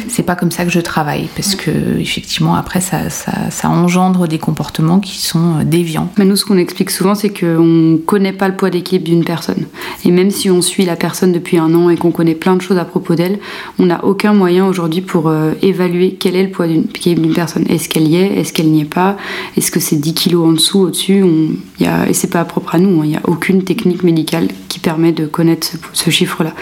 [0.08, 4.28] c'est pas comme ça que je travaille parce que effectivement, après, ça, ça, ça engendre
[4.28, 6.10] des comportements qui sont déviants.
[6.18, 9.66] Mais nous, ce qu'on explique souvent, c'est qu'on connaît pas le poids d'équilibre d'une personne.
[10.06, 12.62] Et même si on suit la personne depuis un an et qu'on connaît plein de
[12.62, 13.40] choses à propos d'elle,
[13.80, 16.88] on n'a aucun moyen aujourd'hui pour euh, évaluer quel est le poids d'une-
[17.34, 17.66] personne.
[17.70, 18.40] Est-ce qu'elle y est?
[18.40, 19.18] Est-ce qu'elle n'y est pas?
[19.58, 21.24] Est-ce que c'est 10 kilos en dessous, au-dessus?
[21.24, 21.50] On-
[21.84, 23.04] y a- Et c'est pas propre à nous, hein.
[23.04, 26.54] il n'y a aucune technique médicale qui permet de connaître ce, chiffre-là.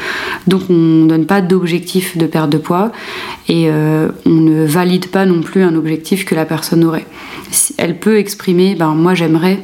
[0.48, 2.92] Donc on ne donne pas d'objectif de perte de poids
[3.48, 7.06] et euh, on ne valide pas non plus un objectif que la personne aurait.
[7.52, 9.60] Si- Elle peut exprimer, ben moi j'aimerais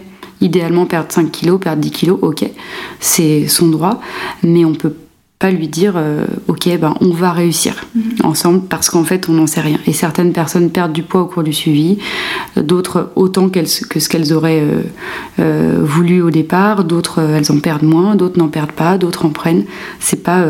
[0.45, 2.49] idéalement perdre 5 kilos, perdre 10 kilos, ok,
[2.99, 3.99] c'est son droit,
[4.43, 4.93] mais on peut
[5.37, 7.85] pas lui dire, euh, ok, ben on va réussir
[8.23, 9.79] ensemble parce qu'en fait on n'en sait rien.
[9.85, 11.97] Et certaines personnes perdent du poids au cours du suivi,
[12.55, 14.81] d'autres autant que ce qu'elles auraient euh,
[15.39, 19.29] euh, voulu au départ, d'autres elles en perdent moins, d'autres n'en perdent pas, d'autres en
[19.29, 19.65] prennent.
[19.99, 20.45] C'est pas,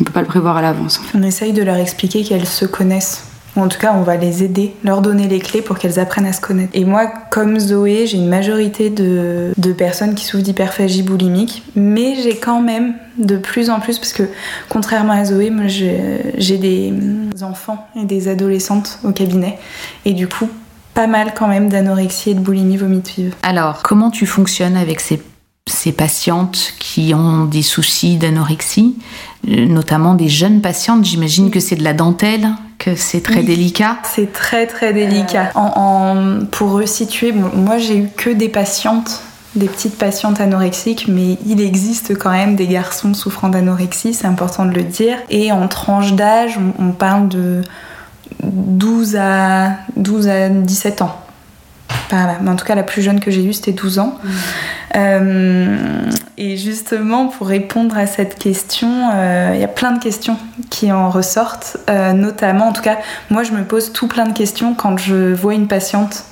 [0.00, 1.00] on peut pas le prévoir à l'avance.
[1.00, 1.18] en fait.
[1.18, 3.24] On essaye de leur expliquer qu'elles se connaissent.
[3.56, 6.26] Ou en tout cas, on va les aider, leur donner les clés pour qu'elles apprennent
[6.26, 6.72] à se connaître.
[6.74, 12.36] Et moi, comme Zoé, j'ai une majorité de, personnes qui souffrent d'hyperphagie boulimique, mais j'ai
[12.36, 14.24] quand même de plus en plus, parce que
[14.68, 16.92] contrairement à Zoé, moi j'ai des
[17.42, 19.58] enfants et des adolescentes au cabinet,
[20.04, 20.48] et du coup,
[20.94, 23.34] pas mal quand même d'anorexie et de boulimie vomitive.
[23.42, 25.20] Alors, comment tu fonctionnes avec ces,
[25.66, 28.96] ces patientes qui ont des soucis d'anorexie,
[29.48, 32.48] euh, notamment des jeunes patientes J'imagine que c'est de la dentelle,
[32.78, 33.44] que c'est très Oui.
[33.46, 33.96] délicat.
[34.04, 35.52] C'est très très délicat.
[35.54, 35.72] En,
[36.42, 39.22] en- pour resituer, bon, moi j'ai eu que des patientes,
[39.56, 44.66] des petites patientes anorexiques, mais il existe quand même des garçons souffrant d'anorexie, c'est important
[44.66, 45.16] de le dire.
[45.30, 47.62] Et en tranche d'âge, on, on parle de
[48.42, 51.18] 12 à, 12 à 17 ans.
[52.08, 52.38] Par là.
[52.42, 54.18] Mais en tout cas, la plus jeune que j'ai eue, c'était 12 ans.
[54.96, 55.76] Euh,
[56.36, 60.36] et justement, pour répondre à cette question, euh, il y a plein de questions
[60.70, 62.98] qui en ressortent, euh, notamment, en tout cas,
[63.30, 66.24] moi, je me pose tout plein de questions quand je vois une patiente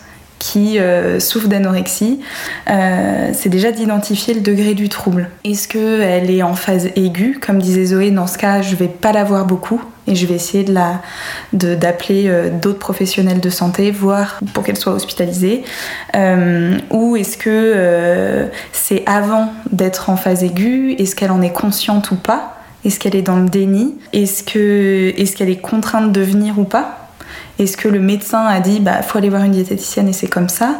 [0.42, 2.18] qui euh, souffre d'anorexie,
[2.68, 5.30] euh, c'est déjà d'identifier le degré du trouble.
[5.44, 7.38] Est-ce qu'elle est en phase aiguë?
[7.40, 10.34] Comme disait Zoé, dans ce cas, je vais pas la voir beaucoup et je vais
[10.34, 10.64] essayer
[11.52, 15.62] d'appeler euh, d'autres professionnels de santé, voir pour qu'elle soit hospitalisée.
[16.16, 20.96] Euh, ou est-ce que euh, c'est avant d'être en phase aiguë?
[20.98, 22.56] Est-ce qu'elle en est consciente ou pas?
[22.84, 23.96] Est-ce qu'elle est dans le déni?
[24.12, 24.42] Est-ce
[25.20, 27.01] est-ce qu'elle est contrainte de venir ou pas?
[27.58, 30.48] Est-ce que le médecin a dit bah faut aller voir une diététicienne et c'est comme
[30.48, 30.76] ça?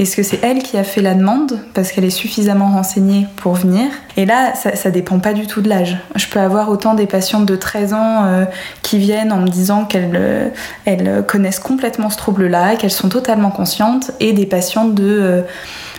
[0.00, 3.54] Est-ce que c'est elle qui a fait la demande parce qu'elle est suffisamment renseignée pour
[3.54, 3.86] venir?
[4.16, 5.96] Et là, ça, dépend pas du tout de l'âge.
[6.16, 8.44] Je peux avoir autant des patientes de 13 ans euh,
[8.82, 10.52] qui viennent en me disant qu'elles
[10.88, 15.42] euh, connaissent complètement ce trouble-là, qu'elles sont totalement conscientes, et des patientes de euh,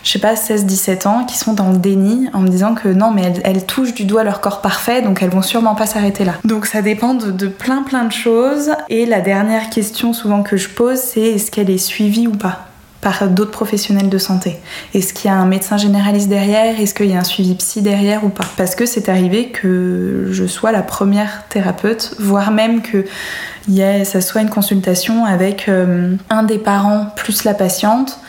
[0.05, 3.11] je sais pas, 16-17 ans qui sont dans le déni en me disant que non,
[3.11, 6.35] mais elles, touchent du doigt leur corps parfait, donc elles vont sûrement pas s'arrêter là.
[6.43, 8.71] Donc ça dépend de, plein plein de choses.
[8.89, 12.67] Et la dernière question souvent que je pose, c'est est-ce qu'elle est suivie ou pas
[13.01, 14.57] par d'autres professionnels de santé?
[14.93, 16.79] Est-ce qu'il y a un médecin généraliste derrière?
[16.79, 18.45] Est-ce qu'il y a un suivi psy derrière ou pas?
[18.57, 23.05] Parce que c'est arrivé que je sois la première thérapeute, voire même que
[24.03, 28.19] ça soit une consultation avec euh, un des parents plus la patiente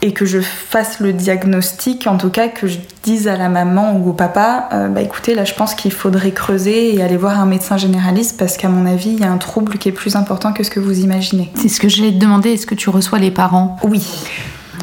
[0.00, 3.96] et que je fasse le diagnostic, en tout cas que je dise à la maman
[3.96, 7.40] ou au papa, euh, bah écoutez, là je pense qu'il faudrait creuser et aller voir
[7.40, 10.14] un médecin généraliste parce qu'à mon avis, il y a un trouble qui est plus
[10.14, 11.50] important que ce que vous imaginez.
[11.56, 13.76] C'est ce que j'allais te demander, est-ce que tu reçois les parents?
[13.82, 14.06] Oui,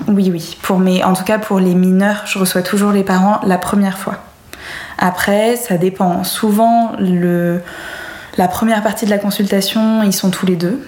[0.10, 0.58] oui, oui.
[0.62, 3.98] Pour mes, en tout cas pour les mineurs, je reçois toujours les parents la première
[3.98, 4.18] fois.
[4.98, 6.24] Après, ça dépend.
[6.26, 7.62] Souvent, le,
[8.38, 10.82] la première partie de la consultation, ils sont tous les deux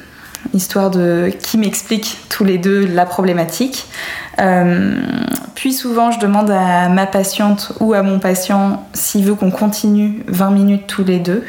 [0.53, 3.87] histoire de qui m'explique tous les deux la problématique.
[4.39, 4.99] Euh,
[5.55, 10.23] puis souvent, je demande à ma patiente ou à mon patient s'il veut qu'on continue
[10.27, 11.43] 20 minutes tous les deux.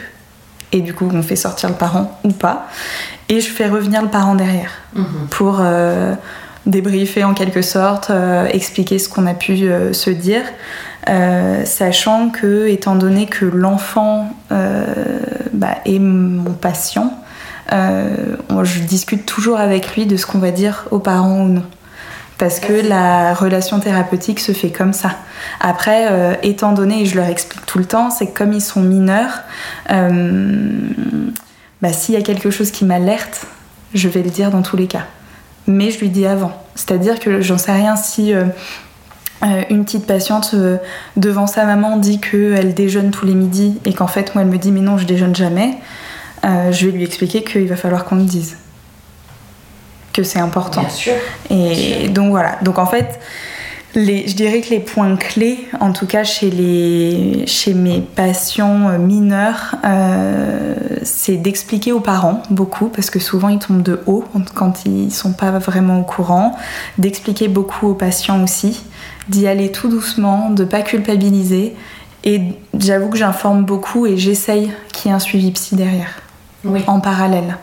[0.73, 2.69] Et du coup, on fait sortir le parent ou pas.
[3.29, 4.71] Et je fais revenir le parent derrière
[5.31, 6.15] pour euh,
[6.67, 10.43] débriefer en quelque sorte, euh, expliquer ce qu'on a pu se dire.
[11.09, 14.85] Euh, sachant que, étant donné que l'enfant euh,
[15.53, 17.15] bah, est mon patient,
[17.71, 21.65] je discute toujours avec lui de ce qu'on va dire aux parents ou non.
[22.39, 25.11] Parce que la relation thérapeutique se fait comme ça.
[25.61, 28.63] Après, euh, étant donné, et je leur explique tout le temps, c'est que comme ils
[28.63, 29.41] sont mineurs,
[29.91, 30.81] euh,
[31.83, 33.47] bah, s'il y a quelque chose qui m'alerte,
[33.93, 35.07] je vais le dire dans tous les cas.
[35.67, 36.53] Mais je lui dis avant.
[36.75, 38.45] C'est-à-dire que j'en sais rien si euh,
[39.45, 40.79] euh, une petite patiente euh,
[41.17, 44.59] devant sa maman dit qu'elle déjeune tous les midis et qu'en fait moi elle me
[44.59, 45.77] dit mais non je déjeune jamais,
[46.43, 48.57] je vais lui expliquer qu'il va falloir qu'on le dise.
[50.13, 50.81] Que c'est important.
[50.81, 51.15] Bien sûr.
[51.51, 52.59] Et donc voilà.
[52.63, 53.21] Donc en fait,
[53.95, 58.99] je dirais que les points clés, en tout cas chez, les, chez mes patients euh,
[58.99, 64.25] mineurs, euh, c'est d'expliquer aux parents beaucoup, parce que souvent ils tombent de haut
[64.55, 66.57] quand ils sont pas vraiment au courant,
[66.99, 68.83] d'expliquer beaucoup aux patients aussi,
[69.29, 71.75] d'y aller tout doucement, de pas culpabiliser.
[72.25, 72.43] Et
[72.79, 76.21] j'avoue que j'informe beaucoup et j'essaye qu'il y ait un suivi psy derrière,
[76.87, 77.57] en parallèle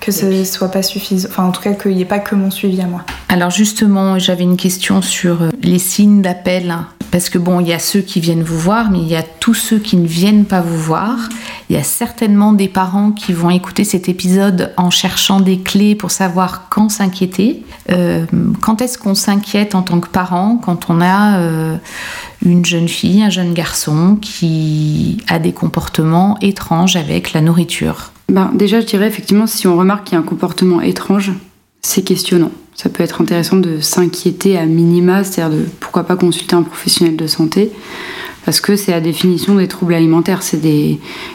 [0.00, 2.34] que ce ne soit pas suffisant, enfin en tout cas qu'il n'y ait pas que
[2.34, 3.02] mon suivi à moi.
[3.28, 6.74] Alors justement, j'avais une question sur euh, les signes d'appel,
[7.10, 9.22] parce que bon, il y a ceux qui viennent vous voir, mais il y a
[9.22, 11.28] tous ceux qui ne viennent pas vous voir.
[11.68, 15.94] Il y a certainement des parents qui vont écouter cet épisode en cherchant des clés
[15.94, 17.64] pour savoir quand s'inquiéter.
[17.90, 18.24] Euh,
[18.60, 21.76] quand est-ce qu'on s'inquiète en tant que parent quand on a euh,
[22.44, 28.12] une jeune fille, un jeune garçon qui a des comportements étranges avec la nourriture?
[28.30, 31.32] Ben, Déjà, je dirais effectivement, si on remarque qu'il y a un comportement étrange,
[31.82, 32.50] c'est questionnant.
[32.74, 37.16] Ça peut être intéressant de s'inquiéter à minima, c'est-à-dire de pourquoi pas consulter un professionnel
[37.16, 37.70] de santé,
[38.44, 40.42] parce que c'est la définition des troubles alimentaires.
[40.42, 40.60] C'est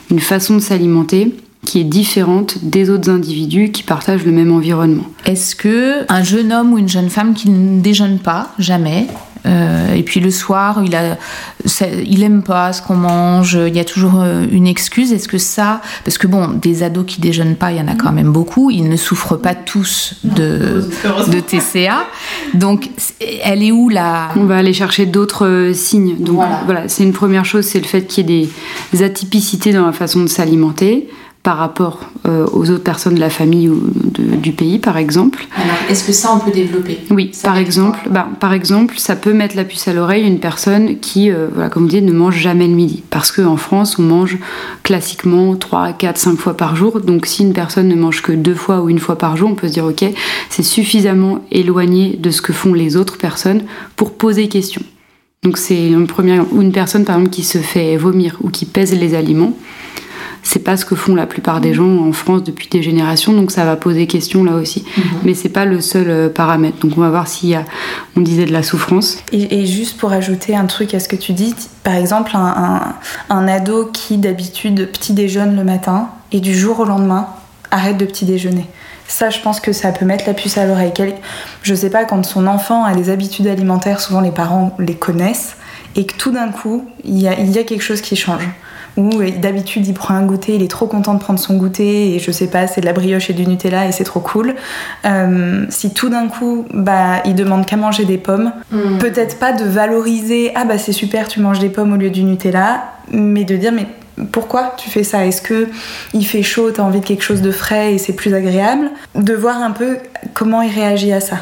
[0.10, 5.06] une façon de s'alimenter qui est différente des autres individus qui partagent le même environnement.
[5.26, 9.08] Est-ce que un jeune homme ou une jeune femme qui ne déjeune pas jamais
[9.46, 11.18] euh, et puis le soir, il a,
[12.06, 13.58] il aime pas ce qu'on mange.
[13.68, 15.14] Il y a toujours euh, une excuse.
[15.14, 17.96] Est-ce que ça, parce que bon, des ados qui déjeunent pas, il y en a
[17.96, 18.72] quand même beaucoup.
[18.72, 20.90] Ils ne souffrent pas tous de,
[21.28, 22.06] de TCA.
[22.54, 22.90] Donc,
[23.44, 26.16] elle est où là On va aller chercher d'autres euh, signes.
[26.20, 28.50] Donc voilà, c'est une première chose, c'est le fait qu'il y ait
[28.94, 31.08] des atypicités dans la façon de s'alimenter
[31.46, 35.46] par rapport euh, aux autres personnes de la famille ou du pays, par exemple.
[35.56, 36.98] Alors, est-ce que ça, on peut développer?
[37.12, 40.98] Oui, par exemple, bah, par exemple, ça peut mettre la puce à l'oreille une personne
[40.98, 43.04] qui, euh, voilà, comme vous dites, ne mange jamais le midi.
[43.12, 44.40] Parce qu'en France, on mange
[44.82, 47.00] classiquement 3, 4, 5 fois par jour.
[47.00, 49.56] Donc, si une personne ne mange que deux fois ou une fois par jour, on
[49.56, 50.04] peut se dire, ok,
[50.50, 53.62] c'est suffisamment éloigné de ce que font les autres personnes
[53.96, 54.82] pour poser question.
[55.44, 58.66] Donc, c'est une première, ou une personne, par exemple, qui se fait vomir ou qui
[58.66, 59.54] pèse les aliments
[60.46, 63.50] c'est pas ce que font la plupart des gens en France depuis des générations, donc
[63.50, 64.86] ça va poser question là aussi.
[64.96, 65.04] Mhm.
[65.24, 66.78] Mais c'est pas le seul euh, paramètre.
[66.78, 67.66] Donc on va voir s'il y a,
[68.16, 69.18] on disait de la souffrance.
[69.32, 72.94] Et, juste pour ajouter un truc à ce que tu dis, par exemple un,
[73.30, 77.28] un ado qui d'habitude petit déjeune le matin et du jour au lendemain
[77.72, 78.68] arrête de petit déjeuner.
[79.08, 80.94] Ça, je pense que ça peut mettre la puce à l'oreille.
[81.64, 85.58] Je sais pas, quand son enfant a des habitudes alimentaires, souvent les parents les connaissent,
[85.96, 88.48] et que tout d'un coup, il y, a, il y a quelque chose qui change
[88.98, 92.20] où d'habitude il prend un goûter, il est trop content de prendre son goûter et
[92.20, 94.56] je sais pas, c'est de la brioche et du Nutella et c'est trop cool.
[95.06, 98.98] Euh, si tout d'un coup bah, il demande qu'à manger des pommes, hmm.
[99.00, 102.24] peut-être pas de valoriser ah bah c'est super tu manges des pommes au lieu du
[102.24, 103.88] Nutella, mais de dire mais
[104.32, 105.26] pourquoi tu fais ça?
[105.26, 105.68] Est-ce que
[106.14, 108.90] il fait chaud, t'as envie de quelque chose de frais et c'est plus agréable?
[109.14, 109.98] De voir un peu
[110.34, 111.38] comment il réagit à ça.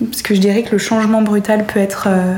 [0.00, 2.34] Parce que je dirais que le changement brutal peut être euh,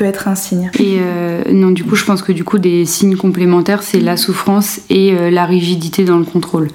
[0.00, 0.70] peut être un signe.
[0.78, 4.16] Et euh, non, du coup, je pense que du coup, des signes complémentaires, c'est la
[4.16, 6.68] souffrance et euh, la rigidité dans le contrôle.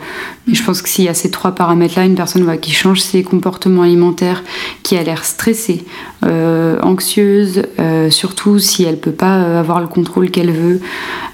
[0.45, 3.23] Mais je pense que s'il y a ces trois paramètres-là, une personne qui change ses
[3.23, 4.43] comportements alimentaires,
[4.83, 5.85] qui a l'air stressée,
[6.23, 7.63] euh, anxieuse,
[8.11, 10.79] surtout si elle peut pas avoir le contrôle qu'elle veut,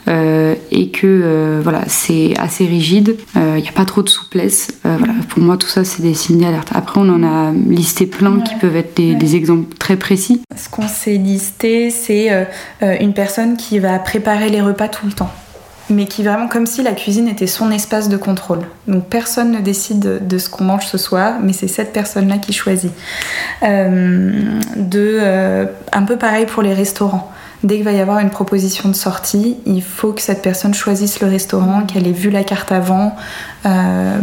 [0.07, 4.69] et que voilà, c'est assez rigide, il n'y a pas trop de souplesse.
[4.83, 6.69] voilà, pour moi, tout ça, c'est des signes d'alerte.
[6.73, 10.41] Après, on en a listé plein qui peuvent être des, des exemples très précis.
[10.55, 12.43] Ce qu'on s'est listé c'est euh,
[12.83, 15.31] euh, une personne qui va préparer les repas tout le temps
[15.89, 18.61] mais qui vraiment comme si la cuisine était son espace de contrôle.
[18.87, 22.53] Donc personne ne décide de ce qu'on mange ce soir, mais c'est cette personne-là qui
[22.53, 22.93] choisit.
[23.63, 24.31] Euh,
[24.77, 27.29] de, un peu pareil pour les restaurants.
[27.63, 31.19] Dès qu'il va y avoir une proposition de sortie, il faut que cette personne choisisse
[31.19, 33.15] le restaurant, qu'elle ait vu la carte avant,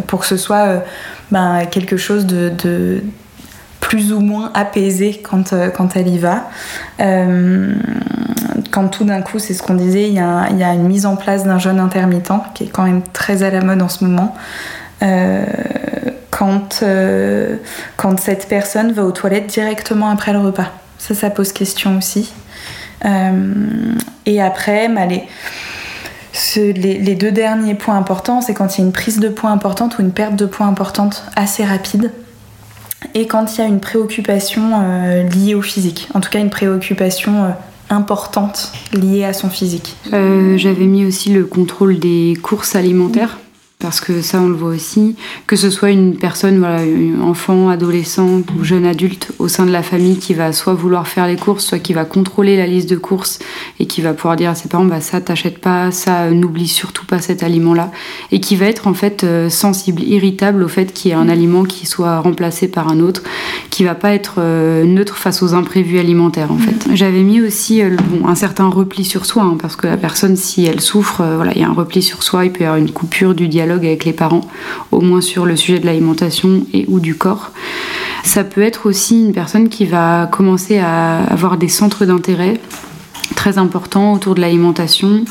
[0.08, 0.82] pour que ce soit
[1.30, 3.00] ben, quelque chose de
[3.88, 6.50] plus ou moins apaisée quand, euh, elle y va.
[7.00, 7.72] Euh,
[8.70, 11.44] quand tout d'un coup, c'est ce qu'on disait, il y, a, une mise en place
[11.44, 14.34] d'un jeûne intermittent qui est quand même très à la mode en ce moment.
[15.02, 15.42] Euh,
[16.30, 16.84] quand,
[17.96, 20.70] quand cette personne va aux toilettes directement après le repas.
[20.98, 22.32] Ça, ça pose question aussi.
[23.04, 25.24] Et après, bah, les,
[26.72, 29.98] les, deux derniers points importants, c'est quand il y a une prise de poids importante
[29.98, 32.10] ou une perte de poids importante assez rapide
[33.14, 36.50] et quand il y a une préoccupation euh, liée au physique, en tout cas une
[36.50, 37.48] préoccupation euh,
[37.90, 39.96] importante liée à son physique.
[40.12, 43.38] Euh, j'avais mis aussi le contrôle des courses alimentaires.
[43.80, 45.14] Parce que ça on le voit aussi,
[45.46, 46.82] que ce soit une personne, voilà,
[47.22, 51.28] enfant, adolescent ou jeune adulte au sein de la famille qui va soit vouloir faire
[51.28, 53.38] les courses, soit qui va contrôler la liste de courses
[53.78, 56.66] et qui va pouvoir dire à ses parents bah ça t'achète pas, ça euh, n'oublie
[56.66, 57.92] surtout pas cet aliment-là,
[58.32, 61.28] et qui va être en fait euh, sensible, irritable au fait qu'il y ait un
[61.28, 63.22] aliment qui soit remplacé par un autre,
[63.70, 66.88] qui va pas être euh, neutre face aux imprévus alimentaires en fait.
[66.94, 70.66] J'avais mis aussi bon, un certain repli sur soi, hein, parce que la personne si
[70.66, 72.90] elle souffre, voilà, il y a un repli sur soi, il peut y avoir une
[72.90, 74.42] coupure du dialogue avec les parents,
[74.92, 77.52] au moins sur le sujet de l'alimentation et ou du corps.
[78.24, 82.60] Ça peut être aussi une personne qui va commencer à avoir des centres d'intérêt
[83.34, 85.24] très importants autour de l'alimentation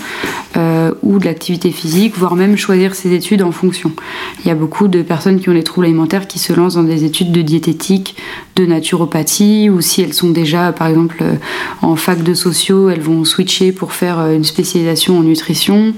[0.56, 3.92] euh, ou de l'activité physique, voire même choisir ses études en fonction.
[4.40, 6.84] Il y a beaucoup de personnes qui ont des troubles alimentaires qui se lancent dans
[6.84, 8.16] des études de diététique,
[8.56, 11.36] de naturopathie, ou si elles sont déjà, par exemple, euh,
[11.82, 15.94] en fac de sociaux, elles vont switcher pour faire euh, une spécialisation en nutrition,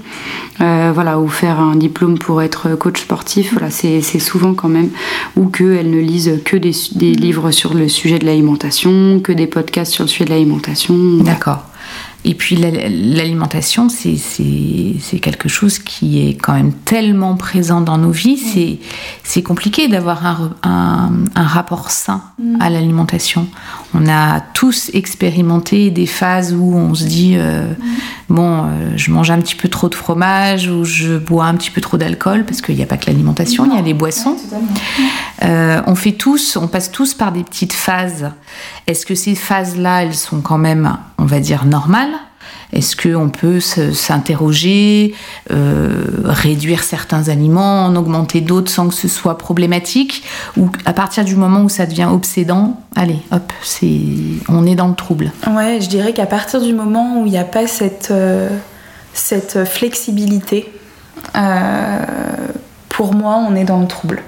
[0.58, 3.52] voilà, ou faire un diplôme pour être coach sportif.
[3.52, 4.90] Voilà, c'est souvent quand même,
[5.36, 9.92] ou qu'elles ne lisent que des livres sur le sujet de l'alimentation, que des podcasts
[9.92, 10.94] sur le sujet de l'alimentation.
[11.24, 11.69] D'accord.
[12.24, 18.78] Et puis l'alimentation, c'est quelque chose qui est quand même tellement présent dans nos vies.
[19.24, 22.60] C'est compliqué d'avoir un, un, un, rapport sain mm.
[22.60, 23.46] à l'alimentation.
[23.94, 27.74] On a tous expérimenté des phases où on se dit euh, mm.
[28.30, 31.70] Bon, euh, je mange un petit peu trop de fromage ou je bois un petit
[31.70, 34.36] peu trop d'alcool parce qu'il n'y a pas que l'alimentation, il y a les boissons.
[35.42, 38.30] Euh, on fait tous, on passe tous par des petites phases.
[38.86, 42.12] Est-ce que ces phases-là, elles sont quand même, on va dire, normales?
[42.72, 45.14] Est-ce qu'on peut s'interroger,
[45.50, 50.22] euh, réduire certains aliments, en augmenter d'autres sans que ce soit problématique
[50.56, 53.52] Ou à partir du moment où ça devient obsédant, allez, hop,
[54.48, 57.38] on est dans le trouble Ouais, je dirais qu'à partir du moment où il n'y
[57.38, 58.48] a pas cette, euh,
[59.66, 60.72] flexibilité,
[61.36, 62.04] euh,
[62.88, 64.22] pour moi, on est dans le trouble.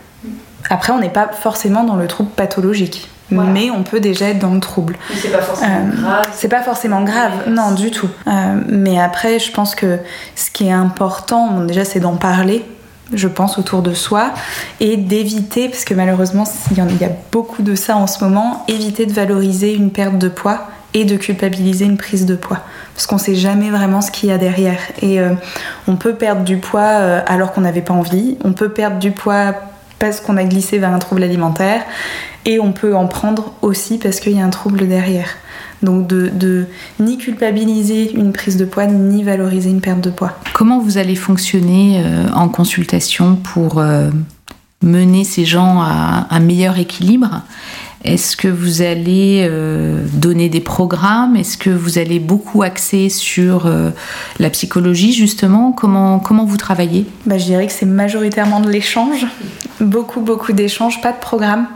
[0.68, 4.54] Après, on n'est pas forcément dans le trouble pathologique mais on peut déjà être dans
[4.54, 4.96] le trouble.
[5.14, 6.26] C'est pas forcément euh, grave.
[6.32, 8.08] C'est pas forcément grave, non, du tout.
[8.26, 9.98] Euh, mais après, je pense que
[10.34, 12.64] ce qui est important, déjà, c'est d'en parler
[13.14, 14.32] je pense, autour de soi
[14.80, 19.04] et d'éviter, parce que malheureusement, il y, a beaucoup de ça en ce moment, éviter
[19.04, 22.60] de valoriser une perte de poids et de culpabiliser une prise de poids.
[22.94, 24.80] Parce qu'on sait jamais vraiment ce qu'il y a derrière.
[25.02, 25.34] Et euh,
[25.88, 26.86] on peut perdre du poids
[27.26, 29.56] alors qu'on n'avait pas envie, on peut perdre du poids
[30.02, 31.84] parce qu'on a glissé vers un trouble alimentaire
[32.44, 35.28] et on peut en prendre aussi parce qu'il y a un trouble derrière.
[35.80, 36.66] Donc de,
[36.98, 40.36] ni culpabiliser une prise de poids, ni valoriser une perte de poids.
[40.54, 44.10] Comment vous allez fonctionner euh, en consultation pour euh,
[44.82, 47.42] mener ces gens à un meilleur équilibre?
[48.04, 51.36] Est-ce que vous allez euh, donner des programmes?
[51.36, 53.90] Est-ce que vous allez beaucoup axer sur euh,
[54.38, 55.72] la psychologie justement?
[55.72, 57.06] Comment, comment vous travaillez?
[57.26, 59.26] Bah, Je dirais que c'est majoritairement de l'échange.
[59.80, 61.66] Beaucoup, beaucoup d'échanges, pas de programme.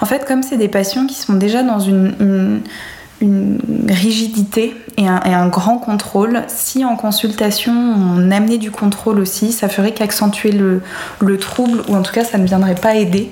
[0.00, 2.62] En fait, comme c'est des patients qui sont déjà dans une
[3.88, 6.42] rigidité et un, grand contrôle.
[6.48, 12.02] Si en consultation on amenait du contrôle aussi, ça ferait qu'accentuer le, trouble, ou en
[12.02, 13.30] tout cas ça ne viendrait pas aider.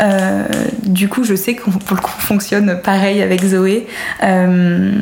[0.00, 0.44] Euh,
[0.82, 1.70] du coup, je sais qu'on
[2.18, 3.86] fonctionne pareil avec Zoé,
[4.22, 4.92] euh,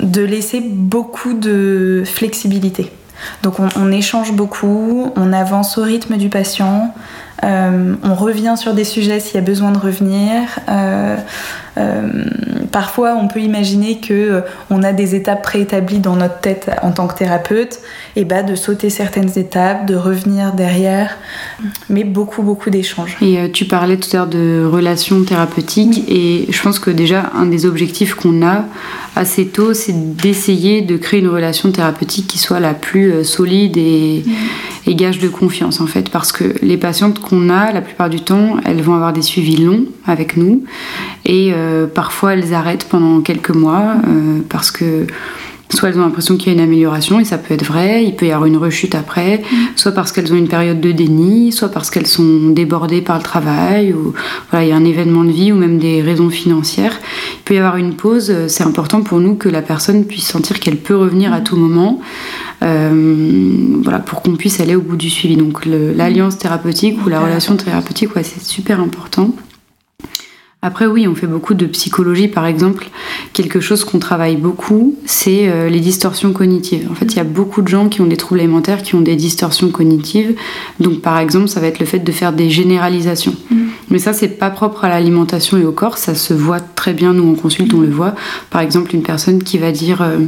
[0.00, 2.90] de laisser beaucoup de flexibilité.
[3.42, 6.94] Donc on, échange beaucoup, on avance au rythme du patient,
[7.42, 10.40] euh, on revient sur des sujets s'il y a besoin de revenir.
[12.74, 16.90] Parfois, on peut imaginer que euh, on a des étapes préétablies dans notre tête en
[16.90, 17.78] tant que thérapeute,
[18.16, 21.16] et bah de sauter certaines étapes, de revenir derrière,
[21.88, 23.16] mais beaucoup beaucoup d'échanges.
[23.20, 27.30] Et euh, tu parlais tout à l'heure de relations thérapeutiques, et je pense que déjà
[27.34, 28.64] un des objectifs qu'on a
[29.14, 34.24] assez tôt, c'est d'essayer de créer une relation thérapeutique qui soit la plus solide et,
[34.88, 38.20] et gage de confiance en fait, parce que les patientes qu'on a, la plupart du
[38.20, 40.64] temps, elles vont avoir des suivis longs avec nous,
[41.24, 45.06] et euh, parfois, elles arrêtent pendant quelques mois euh, parce que
[45.70, 48.14] soit elles ont l'impression qu'il y a une amélioration et ça peut être vrai, il
[48.14, 49.56] peut y avoir une rechute après, mm.
[49.76, 53.22] soit parce qu'elles ont une période de déni, soit parce qu'elles sont débordées par le
[53.22, 54.12] travail, ou
[54.50, 57.00] voilà, il y a un événement de vie ou même des raisons financières.
[57.38, 60.60] Il peut y avoir une pause, c'est important pour nous que la personne puisse sentir
[60.60, 61.44] qu'elle peut revenir à mm.
[61.44, 62.00] tout moment,
[62.62, 65.36] euh, voilà, pour qu'on puisse aller au bout du suivi.
[65.36, 69.30] Donc l'alliance thérapeutique ou la relation thérapeutique, ouais, c'est super important.
[70.64, 72.88] Après oui, on fait beaucoup de psychologie par exemple.
[73.34, 76.88] Quelque chose qu'on travaille beaucoup, c'est euh, les distorsions cognitives.
[76.90, 79.02] En fait, il y a beaucoup de gens qui ont des troubles alimentaires qui ont
[79.02, 80.34] des distorsions cognitives.
[80.80, 83.34] Donc par exemple, ça va être le fait de faire des généralisations.
[83.50, 83.56] Mm.
[83.90, 85.98] Mais ça, c'est pas propre à l'alimentation et au corps.
[85.98, 87.12] Ça se voit très bien.
[87.12, 88.14] Nous, on consulte, on le voit.
[88.48, 90.20] Par exemple, une personne qui va dire euh,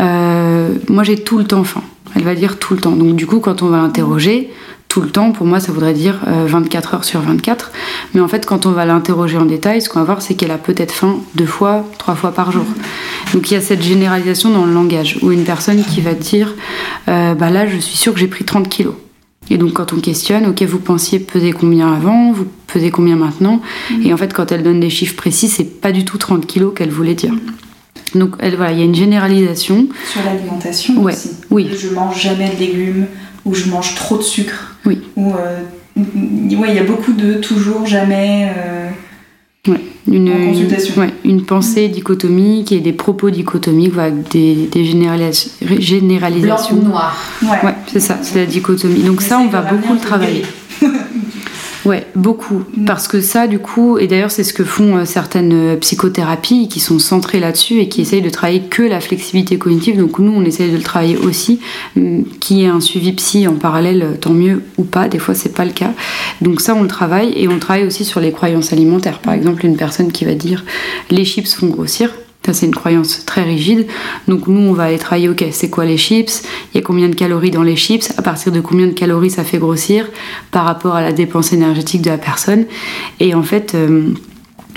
[0.00, 1.82] euh, Moi, j'ai tout le temps faim.
[2.14, 2.92] Elle va dire tout le temps.
[2.92, 4.50] Donc du coup, quand on va l'interroger,
[4.90, 7.70] tout le temps, pour moi, ça voudrait dire 24 heures sur 24.
[8.12, 10.50] Mais en fait, quand on va l'interroger en détail, ce qu'on va voir, c'est qu'elle
[10.50, 12.66] a peut-être faim deux fois, trois fois par jour.
[13.32, 16.54] Donc il y a cette généralisation dans le langage, où une personne qui va dire,
[17.06, 18.94] bah là, je suis sûre que j'ai pris 30 kilos.
[19.50, 23.60] Et donc quand on questionne, ok, vous pensiez peser combien avant, vous pesez combien maintenant
[23.90, 24.06] mm.
[24.06, 26.72] Et en fait, quand elle donne des chiffres précis, c'est pas du tout 30 kilos
[26.74, 27.32] qu'elle voulait dire.
[27.32, 28.18] Mm.
[28.18, 29.88] Donc elle, voilà, il y a une généralisation.
[30.10, 31.12] Sur l'alimentation ouais.
[31.12, 31.30] aussi.
[31.50, 31.68] Oui.
[31.76, 33.06] Je mange jamais de légumes
[33.44, 34.69] ou je mange trop de sucre.
[34.86, 35.00] Oui.
[35.16, 35.60] Ou euh,
[35.96, 38.50] ouais, il y a beaucoup de toujours jamais.
[38.56, 38.88] Euh,
[39.68, 40.32] Ouais, une,
[41.22, 43.92] une, pensée dichotomique et des propos dichotomiques,
[44.30, 46.76] des, des généralisations.
[46.76, 47.14] Blanc ou noir.
[47.42, 49.02] Ouais, c'est ça, c'est la dichotomie.
[49.02, 50.44] Donc ça, on va beaucoup le travailler.
[51.84, 52.62] Ouais, beaucoup.
[52.76, 52.84] Mm.
[52.84, 56.68] Parce que ça, du coup, et d'ailleurs, c'est ce que font euh, certaines euh, psychothérapies
[56.68, 59.96] qui sont centrées là-dessus et qui essayent de travailler que la flexibilité cognitive.
[59.96, 61.60] Donc, nous, on essaye de le travailler aussi.
[61.96, 65.08] Mm, qui est un suivi psy en parallèle, euh, tant mieux ou pas.
[65.08, 65.92] Des fois, c'est pas le cas.
[66.40, 69.20] Donc, ça, on le travaille et on travaille aussi sur les croyances alimentaires.
[69.20, 70.64] Par exemple, une personne qui va dire
[71.10, 72.10] les chips font grossir.
[72.44, 73.86] Ça, c'est une croyance très rigide.
[74.26, 76.42] Donc, nous, on va aller travailler, ok, c'est quoi les chips?
[76.72, 78.12] Il y a combien de calories dans les chips?
[78.16, 80.08] À partir de combien de calories ça fait grossir
[80.50, 82.64] par rapport à la dépense énergétique de la personne?
[83.20, 84.14] Et en fait, euh,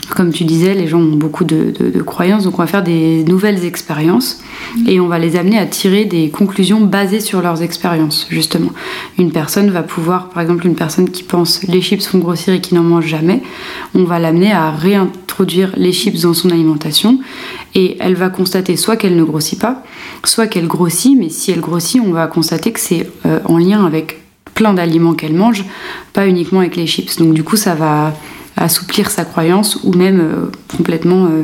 [0.10, 1.74] comme tu disais, les gens ont beaucoup de,
[2.06, 4.42] croyances, donc on va faire des nouvelles expériences
[4.88, 8.72] et on va les amener à tirer des conclusions basées sur leurs expériences, justement.
[9.18, 12.62] Une personne va pouvoir, par exemple, une personne qui pense les chips font grossir et
[12.62, 13.42] qui n'en mange jamais,
[13.96, 17.20] on va l'amener à réintroduire les chips dans son alimentation
[17.76, 19.84] et elle va constater soit qu'elle ne grossit pas,
[20.24, 23.86] soit qu'elle grossit, mais si elle grossit, on va constater que c'est euh, en lien
[23.86, 24.20] avec
[24.54, 25.66] plein d'aliments qu'elle mange,
[26.14, 27.18] pas uniquement avec les chips.
[27.18, 28.14] Donc du coup, ça va
[28.58, 31.44] assouplir sa croyance ou même euh, complètement euh,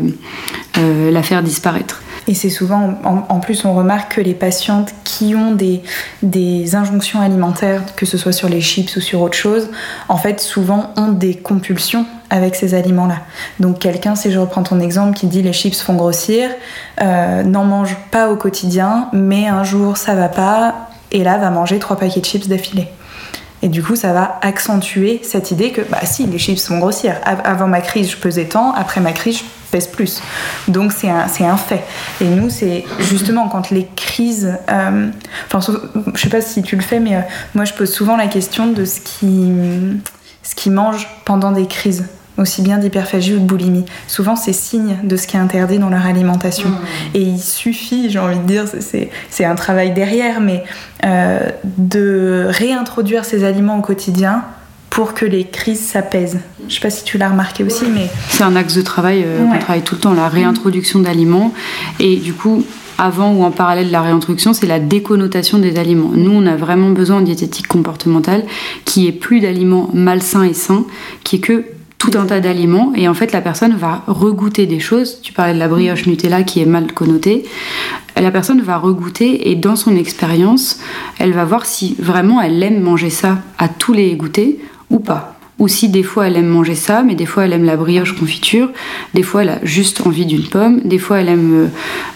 [0.77, 2.01] euh, la faire disparaître.
[2.27, 7.81] Et c'est souvent, en, plus, on remarque que les patientes qui ont des, injonctions alimentaires,
[7.95, 9.69] que ce soit sur les chips ou sur autre chose,
[10.09, 13.21] en fait, souvent ont des compulsions avec ces aliments-là.
[13.59, 16.51] Donc quelqu'un, si je reprends ton exemple, qui dit les chips font grossir,
[17.01, 21.79] n'en mange pas au quotidien, mais un jour ça va pas, et là va manger
[21.79, 22.89] trois paquets de chips d'affilée.
[23.61, 27.15] Et du coup, ça va accentuer cette idée que, bah si, les chiffres vont grossir.
[27.23, 30.21] Avant ma crise, je pesais tant, après ma crise, je pèse plus.
[30.67, 31.83] Donc c'est un, un, fait.
[32.21, 34.57] Et nous, c'est justement quand les crises...
[34.69, 35.09] Euh,
[35.51, 35.73] enfin,
[36.13, 37.21] je sais pas si tu le fais, mais euh,
[37.53, 39.51] moi, je pose souvent la question de ce qui,
[40.43, 42.05] ce qui mange pendant des crises
[42.39, 43.85] aussi bien d'hyperphagie ou de boulimie.
[44.07, 46.69] Souvent, c'est signe de ce qui est interdit dans leur alimentation.
[46.69, 47.15] Mmh.
[47.15, 48.65] Et il suffit, j'ai envie de dire,
[49.29, 50.63] c'est un travail derrière, mais
[51.05, 51.39] euh,
[51.77, 54.43] de réintroduire ces aliments au quotidien
[54.89, 56.39] pour que les crises s'apaisent.
[56.67, 58.09] Je sais pas si tu l'as remarqué aussi, mais...
[58.29, 61.53] C'est un axe de travail euh, qu'on travaille tout le temps, la réintroduction d'aliments.
[61.99, 62.63] Et du coup,
[62.97, 66.11] avant ou en parallèle de la réintroduction, c'est la déconnotation des aliments.
[66.13, 68.43] Nous, on a vraiment besoin en diététique comportementale
[68.83, 70.85] qui est plus d'aliments malsains et sains,
[71.23, 71.63] qui est que
[71.99, 75.19] tout un tas d'aliments et en fait la personne va regoûter des choses.
[75.21, 77.43] Tu parlais de la brioche Nutella qui est mal connotée.
[78.19, 80.79] La personne va regoûter et dans son expérience,
[81.19, 84.55] elle va voir si vraiment elle aime manger ça à tous les goûters
[84.89, 85.35] ou pas.
[85.59, 88.17] Ou si des fois elle aime manger ça, mais des fois elle aime la brioche
[88.17, 88.69] confiture,
[89.13, 91.67] des fois elle a juste envie d'une pomme, des fois elle aime, euh,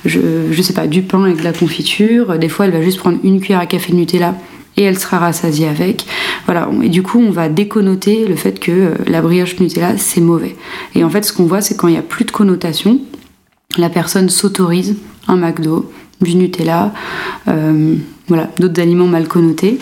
[0.05, 0.19] je,
[0.49, 3.17] je sais pas, du pain avec de la confiture, des fois elle va juste prendre
[3.21, 4.34] une cuillère à café Nutella
[4.78, 6.05] et elle sera rassasiée avec.
[6.45, 10.21] Voilà, et du coup, on va déconnoter le fait que euh, la brioche Nutella, c'est
[10.21, 10.55] mauvais.
[10.95, 12.99] Et en fait, ce qu'on voit, c'est quand il n'y a plus de connotation,
[13.78, 14.95] la personne s'autorise
[15.28, 16.93] un McDo, du Nutella,
[17.47, 17.95] euh,
[18.28, 19.78] voilà, d'autres aliments mal connotés.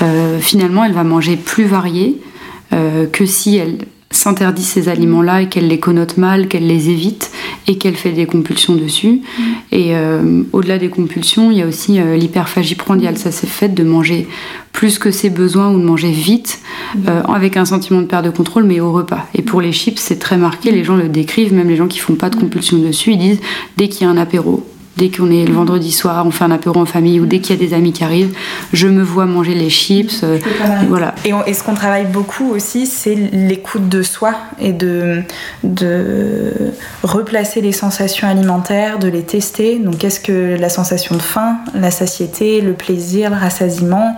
[0.00, 2.20] Euh, finalement, elle va manger plus varié
[3.12, 3.80] que si elle
[4.12, 7.30] s'interdit ces aliments-là et qu'elle les connote mal, qu'elle les évite
[7.66, 9.20] et qu'elle fait des compulsions dessus.
[9.38, 9.42] Mm.
[9.72, 13.18] Et euh, au-delà des compulsions, il y a aussi euh, l'hyperphagie prandiale.
[13.18, 14.28] Ça, c'est fait de manger
[14.72, 16.60] plus que ses besoins ou de manger vite,
[16.94, 16.98] mm.
[17.08, 19.26] euh, avec un sentiment de perte de contrôle, mais au repas.
[19.34, 20.70] Et pour les chips, c'est très marqué.
[20.70, 23.40] Les gens le décrivent, même les gens qui font pas de compulsion dessus, ils disent
[23.76, 26.50] dès qu'il y a un apéro, dès qu'on est le vendredi soir, on fait un
[26.50, 28.36] apéro en famille ou dès qu'il y a des amis qui arrivent,
[28.72, 30.22] je me vois manger les chips.
[30.22, 30.38] Euh,
[30.88, 31.14] voilà.
[31.24, 35.22] Et, ce qu'on travaille beaucoup aussi, c'est l'écoute de soi et de,
[35.64, 36.72] de
[37.02, 39.78] replacer les sensations alimentaires, de les tester.
[39.78, 44.16] Donc, qu'est-ce que la sensation de faim, la satiété, le plaisir, le rassasiement,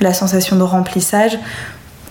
[0.00, 1.38] la sensation de remplissage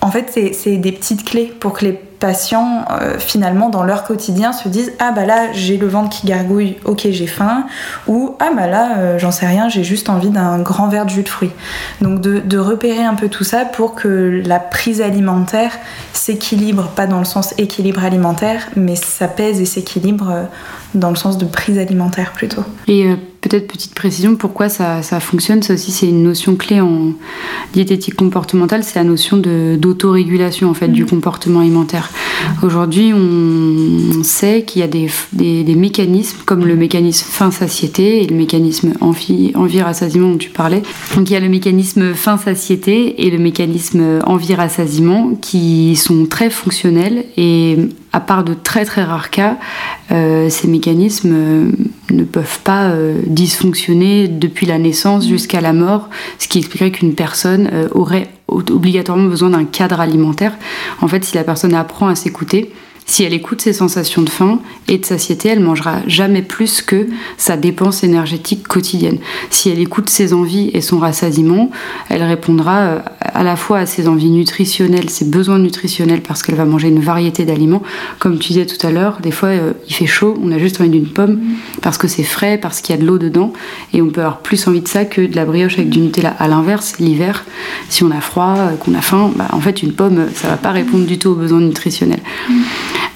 [0.02, 4.52] en fait, c'est des petites clés pour que les patients, euh, finalement, dans leur quotidien,
[4.52, 7.66] se disent Ah bah là, j'ai le ventre qui gargouille, ok, j'ai faim.
[8.06, 11.10] Ou Ah bah là, euh, j'en sais rien, j'ai juste envie d'un grand verre de
[11.10, 11.52] jus de fruits.
[12.00, 15.72] Donc de, repérer un peu tout ça pour que la prise alimentaire
[16.12, 20.42] s'équilibre, pas dans le sens équilibre alimentaire, mais s'apaise et s'équilibre euh,
[20.94, 22.64] dans le sens de prise alimentaire plutôt.
[22.88, 23.14] Et
[23.48, 27.12] peut-être petite précision, pourquoi ça, ça fonctionne, ça aussi c'est une notion clé en
[27.72, 32.10] diététique comportementale, c'est la notion de- d'autorégulation en fait du comportement alimentaire.
[32.62, 38.22] Aujourd'hui, on sait qu'il y a des, des- des mécanismes comme le mécanisme fin satiété
[38.22, 40.82] et le mécanisme envie, envie rassasiement dont tu parlais.
[41.16, 46.26] Donc il y a le mécanisme fin satiété et le mécanisme envie rassasiement qui sont
[46.26, 47.76] très fonctionnels et
[48.16, 49.58] à part de très très rares cas,
[50.10, 51.70] euh, ces mécanismes euh,
[52.10, 56.08] ne peuvent pas euh, dysfonctionner depuis la naissance jusqu'à la mort,
[56.38, 60.54] ce qui expliquerait qu'une personne aurait obligatoirement besoin d'un cadre alimentaire.
[61.02, 62.72] En fait, si la personne apprend à s'écouter,
[63.06, 67.06] si elle écoute ses sensations de faim et de satiété, elle mangera jamais plus que
[67.36, 69.18] sa dépense énergétique quotidienne.
[69.48, 71.70] Si elle écoute ses envies et son rassasiement,
[72.08, 76.56] elle répondra euh, à la fois à ses envies nutritionnelles, ses besoins nutritionnels, parce qu'elle
[76.56, 77.82] va manger une variété d'aliments.
[78.18, 80.80] Comme tu disais tout à l'heure, des fois euh, il fait chaud, on a juste
[80.80, 81.40] envie d'une pomme
[81.82, 83.52] parce que c'est frais, parce qu'il y a de l'eau dedans,
[83.94, 86.34] et on peut avoir plus envie de ça que de la brioche avec du Nutella.
[86.40, 87.44] À l'inverse, l'hiver,
[87.88, 90.56] si on a froid, euh, qu'on a faim, bah, en fait une pomme, ça va
[90.56, 92.22] pas répondre du tout aux besoins nutritionnels.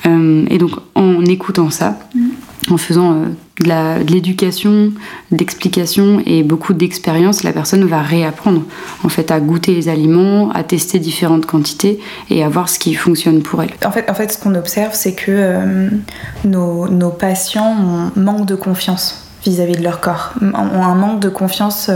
[0.06, 1.98] Euh, et donc en écoutant ça,
[2.70, 3.26] en faisant euh,
[4.02, 4.92] de l'éducation,
[5.30, 8.62] de l'explication et beaucoup d'expérience, la personne va réapprendre
[9.04, 12.00] en fait à goûter les aliments, à tester différentes quantités
[12.30, 13.70] et à voir ce qui fonctionne pour elle.
[13.84, 15.88] En fait, en fait ce qu'on observe, c'est que euh,
[16.44, 21.30] nos, nos patients ont- manquent de confiance vis-à-vis de leur corps, ont un manque de
[21.30, 21.90] confiance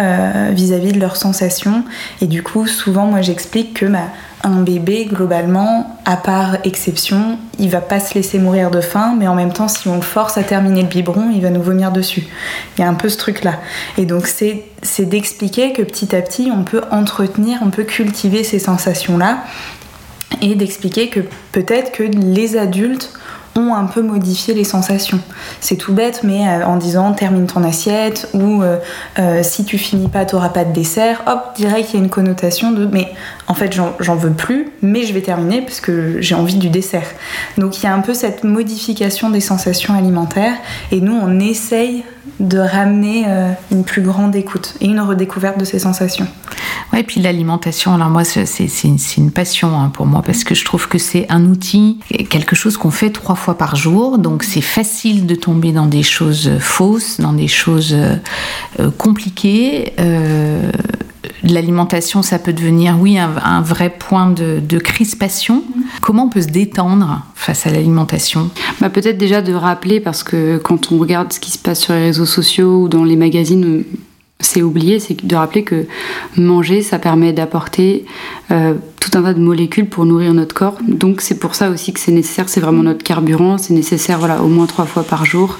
[0.00, 1.84] euh, vis-à-vis de leurs sensations.
[2.20, 4.08] Et du coup, souvent, moi, j'explique que bah,
[4.42, 9.28] un bébé, globalement, à part exception, il va pas se laisser mourir de faim, mais
[9.28, 11.92] en même temps, si on le force à terminer le biberon, il va nous vomir
[11.92, 12.26] dessus.
[12.76, 13.60] Il y a un peu ce truc-là.
[13.98, 18.58] Et donc, c'est d'expliquer que petit à petit, on peut entretenir, on peut cultiver ces
[18.58, 19.44] sensations-là
[20.40, 21.20] et d'expliquer que
[21.52, 23.12] peut-être que les adultes
[23.56, 25.20] ont un peu modifié les sensations.
[25.60, 28.76] C'est tout bête, mais euh, en disant termine ton assiette ou euh,
[29.18, 32.10] euh, si tu finis pas, t'auras pas de dessert, hop, direct il y a une
[32.10, 33.12] connotation de mais
[33.50, 37.08] en fait j'en veux plus, mais je vais terminer parce que j'ai envie du dessert.
[37.58, 40.54] Donc il y a un peu cette modification des sensations alimentaires
[40.92, 42.04] et nous on essaye
[42.38, 46.28] de ramener euh, une plus grande écoute et une redécouverte de ces sensations.
[46.96, 48.44] Et puis l'alimentation, alors moi, c'est
[49.16, 52.76] une, passion hein, pour moi parce que je trouve que c'est un outil, quelque chose
[52.76, 54.18] qu'on fait trois fois par jour.
[54.18, 58.16] Donc c'est facile de tomber dans des choses fausses, dans des choses euh,
[58.80, 59.92] euh, compliquées.
[61.42, 65.62] L'alimentation, ça peut devenir, oui, un, vrai point de, de crispation.
[66.00, 68.50] Comment on peut se détendre face à l'alimentation?
[68.80, 71.92] Bah, Peut-être déjà de rappeler, parce que quand on regarde ce qui se passe sur
[71.92, 73.84] les réseaux sociaux ou dans les magazines,
[74.40, 75.86] c'est oublié, c'est de rappeler que
[76.36, 78.04] manger, ça permet d'apporter
[78.50, 80.78] euh, tout un tas de molécules pour nourrir notre corps.
[80.86, 84.42] Donc c'est pour ça aussi que c'est nécessaire, c'est vraiment notre carburant, c'est nécessaire voilà,
[84.42, 85.58] au moins trois fois par jour.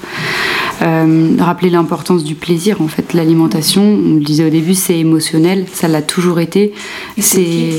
[0.81, 5.65] Euh, rappeler l'importance du plaisir, en fait, l'alimentation, on le disait au début, c'est émotionnel,
[5.71, 6.73] ça l'a toujours été.
[7.19, 7.69] C'est...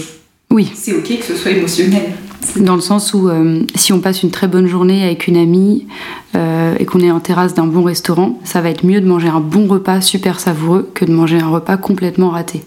[0.51, 0.71] Oui.
[0.75, 2.13] C'est ok que ce soit émotionnel.
[2.57, 5.87] Dans le sens où euh, si on passe une très bonne journée avec une amie
[6.35, 9.29] euh, et qu'on est en terrasse d'un bon restaurant, ça va être mieux de manger
[9.29, 12.63] un bon repas super savoureux que de manger un repas complètement raté.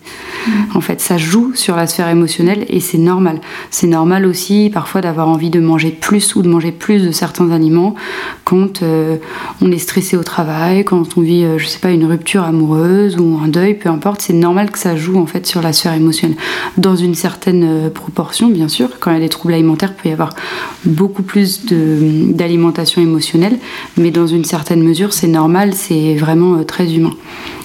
[0.76, 3.42] En fait, ça joue sur la sphère émotionnelle et c'est normal.
[3.72, 7.50] C'est normal aussi parfois d'avoir envie de manger plus ou de manger plus de certains
[7.52, 7.96] aliments
[8.44, 9.18] quand euh,
[9.62, 13.18] on est stressé au travail, quand on vit, euh, je sais pas, une rupture amoureuse
[13.18, 14.22] ou un deuil, peu importe.
[14.22, 16.38] C'est normal que ça joue en fait sur la sphère émotionnelle.
[16.78, 18.90] Dans une certaine proportion, bien sûr.
[19.00, 20.30] Quand il y a des troubles alimentaires, il peut y avoir
[20.86, 23.55] beaucoup plus d'alimentation émotionnelle,
[23.98, 27.14] mais dans une certaine mesure, c'est normal, c'est vraiment euh, très humain.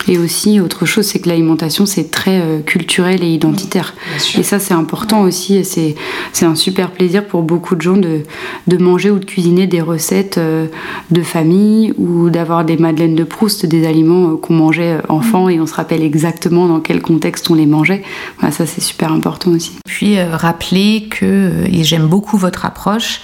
[0.08, 3.94] Et aussi, autre chose, c'est que l'alimentation, c'est très euh, culturel et identitaire.
[4.36, 5.56] Et ça, c'est important aussi.
[5.56, 5.94] et C'est
[6.32, 8.22] c'est un super plaisir pour beaucoup de gens de,
[8.66, 10.66] de manger ou de cuisiner des recettes euh,
[11.10, 15.66] de famille ou d'avoir des madeleines de Proust, des aliments qu'on mangeait enfant et on
[15.66, 18.02] se rappelle exactement dans quel contexte on les mangeait.
[18.38, 19.72] Voilà, ça, c'est super important aussi.
[19.86, 23.20] Puis euh, rappeler que, et j'aime beaucoup votre approche,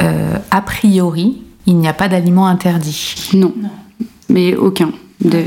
[0.00, 3.14] euh, a priori, il n'y a pas d'aliments interdits.
[3.34, 3.52] Non,
[4.28, 4.92] mais aucun.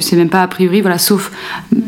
[0.02, 1.32] C'est même pas a priori, voilà, sauf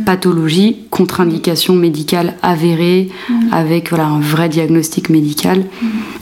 [0.06, 3.10] pathologie, contre-indication médicale avérée,
[3.52, 5.66] avec voilà, un vrai diagnostic médical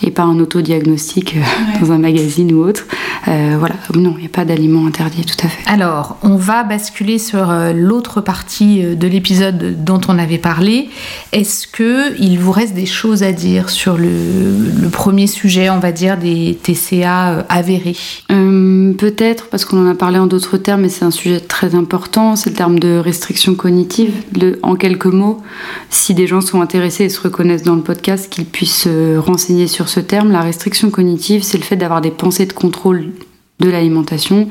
[0.02, 2.86] et pas un autodiagnostic euh, dans un magazine ou autre.
[3.28, 5.70] Euh, voilà, non, il n'y a pas d'aliments interdits, tout à fait.
[5.70, 10.90] Alors, on va basculer sur euh, l'autre partie de l'épisode dont on avait parlé.
[11.34, 14.10] Est-ce que il vous reste des choses à dire sur le,
[14.82, 17.96] le premier sujet, on va dire, des TCA avérés?
[18.32, 21.76] Euh, Peut-être, parce qu'on en a parlé en d'autres termes, mais c'est un sujet très
[21.76, 24.14] important, c'est le terme de restriction cognitive.
[24.40, 25.42] Le- en quelques mots,
[25.90, 29.68] si des gens sont intéressés et se reconnaissent dans le podcast, qu'ils puissent se renseigner
[29.68, 30.32] sur ce terme.
[30.32, 33.12] La restriction cognitive, c'est le fait d'avoir des pensées de contrôle
[33.60, 34.48] de l'alimentation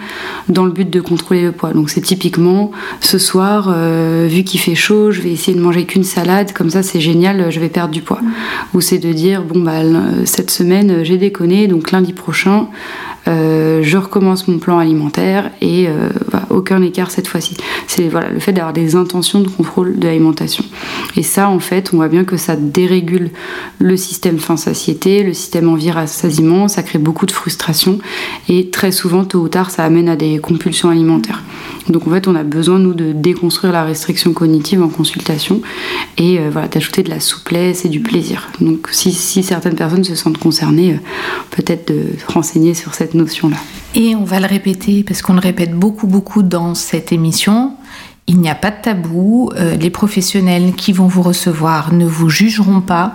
[0.50, 1.72] dans le but de contrôler le poids.
[1.72, 5.86] Donc c'est typiquement ce soir, euh, vu qu'il fait chaud, je vais essayer de manger
[5.86, 8.20] qu'une salade, comme ça c'est génial, je vais perdre du poids.
[8.74, 9.80] Ou c'est de dire bon bah
[10.26, 12.68] cette semaine j'ai déconné, donc lundi prochain
[13.28, 16.08] euh, je recommence mon plan alimentaire et euh,
[16.50, 17.56] aucun écart cette fois-ci.
[17.86, 20.64] C'est le fait d'avoir des intentions de contrôle de l'alimentation.
[21.16, 23.30] Et ça, en fait, on voit bien que ça dérégule
[23.78, 27.98] le système faim-satiété, le système envie-rassasiement, ça crée beaucoup de frustration
[28.48, 31.42] et très souvent, tôt ou tard, ça amène à des compulsions alimentaires.
[31.88, 35.60] Donc en fait, on a besoin, nous, de déconstruire la restriction cognitive en consultation
[36.16, 38.48] et euh, d'ajouter de la souplesse et du plaisir.
[38.60, 39.12] Donc si,
[39.42, 40.98] certaines personnes se sentent concernées,
[41.50, 43.56] peut-être de renseigner sur cette notion-là.
[43.94, 47.72] Et on va le répéter parce qu'on le répète beaucoup, beaucoup dans cette émission.
[48.26, 49.50] Il n'y a pas de tabou.
[49.56, 53.14] Euh, les professionnels qui vont vous recevoir ne vous jugeront pas.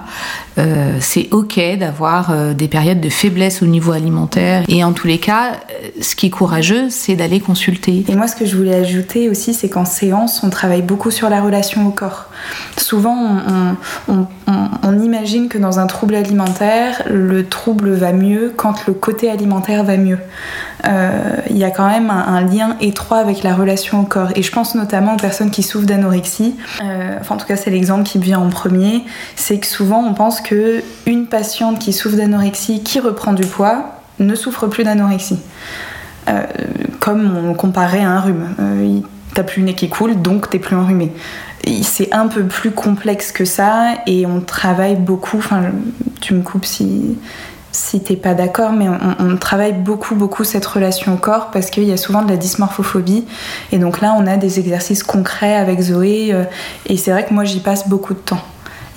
[0.57, 4.63] Euh, c'est ok d'avoir euh, des périodes de faiblesse au niveau alimentaire.
[4.67, 5.53] Et en tous les cas,
[5.99, 8.05] ce qui est courageux, c'est d'aller consulter.
[8.07, 11.29] Et moi, ce que je voulais ajouter aussi, c'est qu'en séance, on travaille beaucoup sur
[11.29, 12.29] la relation au corps.
[12.77, 13.37] Souvent,
[14.07, 19.83] on, imagine que dans un trouble alimentaire, le trouble va mieux quand le côté alimentaire
[19.83, 20.19] va mieux.
[20.85, 24.29] Euh, il y a quand même un, lien étroit avec la relation au corps.
[24.35, 26.55] Et je pense notamment aux personnes qui souffrent d'anorexie.
[26.83, 29.03] Euh, enfin, en tout cas, c'est l'exemple qui me vient en premier.
[29.35, 33.99] C'est que souvent, on pense que une patiente qui souffre d'anorexie, qui reprend du poids,
[34.19, 35.39] ne souffre plus d'anorexie.
[36.29, 36.43] Euh,
[36.99, 39.03] comme on comparait à un rhume.
[39.33, 41.11] T'as plus le nez qui coule, donc t'es plus enrhumé.
[41.81, 45.37] C'est un peu plus complexe que ça et on travaille beaucoup.
[45.37, 45.63] Enfin,
[46.21, 47.17] tu me coupes si,
[47.71, 48.85] si t'es pas d'accord, mais
[49.19, 52.37] on, travaille beaucoup, beaucoup cette relation au corps parce qu'il y a souvent de la
[52.37, 53.25] dysmorphophobie.
[53.71, 56.29] Et donc là, on a des exercices concrets avec Zoé.
[56.31, 56.43] Euh,
[56.85, 58.41] et c'est vrai que moi, j'y passe beaucoup de temps.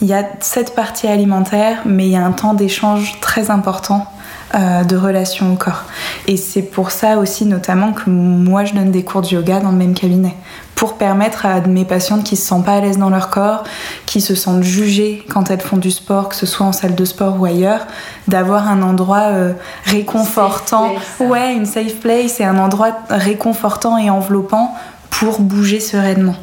[0.02, 4.06] Il y a cette partie alimentaire, mais il y a un temps d'échange très important
[4.54, 5.84] euh, de relation au corps.
[6.28, 9.72] Et c'est pour ça aussi notamment que moi je donne des cours de yoga dans
[9.72, 10.34] le même cabinet.
[10.76, 13.64] Pour permettre à mes patientes qui se sentent pas à l'aise dans leur corps,
[14.06, 17.04] qui se sentent jugées quand elles font du sport, que ce soit en salle de
[17.04, 17.86] sport ou ailleurs,
[18.28, 19.52] d'avoir un endroit euh,
[19.84, 24.74] réconfortant, ouais, une safe place, et un endroit réconfortant et enveloppant
[25.10, 26.36] pour bouger sereinement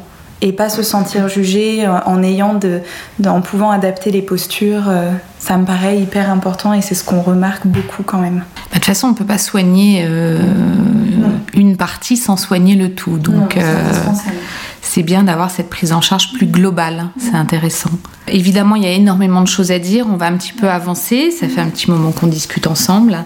[0.44, 2.80] et pas se sentir jugé euh, en ayant de,
[3.26, 4.88] en pouvant adapter les postures.
[4.88, 8.44] Euh, ça me paraît hyper important et c'est ce qu'on remarque beaucoup quand même.
[8.54, 10.38] Bah, de toute façon, on peut pas soigner euh,
[11.54, 13.16] une partie sans soigner le tout.
[13.16, 13.58] Donc,
[14.84, 17.08] c'est bien d'avoir cette prise en charge plus globale.
[17.18, 17.90] C'est intéressant.
[18.28, 20.06] Évidemment, il y a énormément de choses à dire.
[20.08, 21.30] On va un petit peu avancer.
[21.30, 23.18] Ça fait un petit moment qu'on discute ensemble.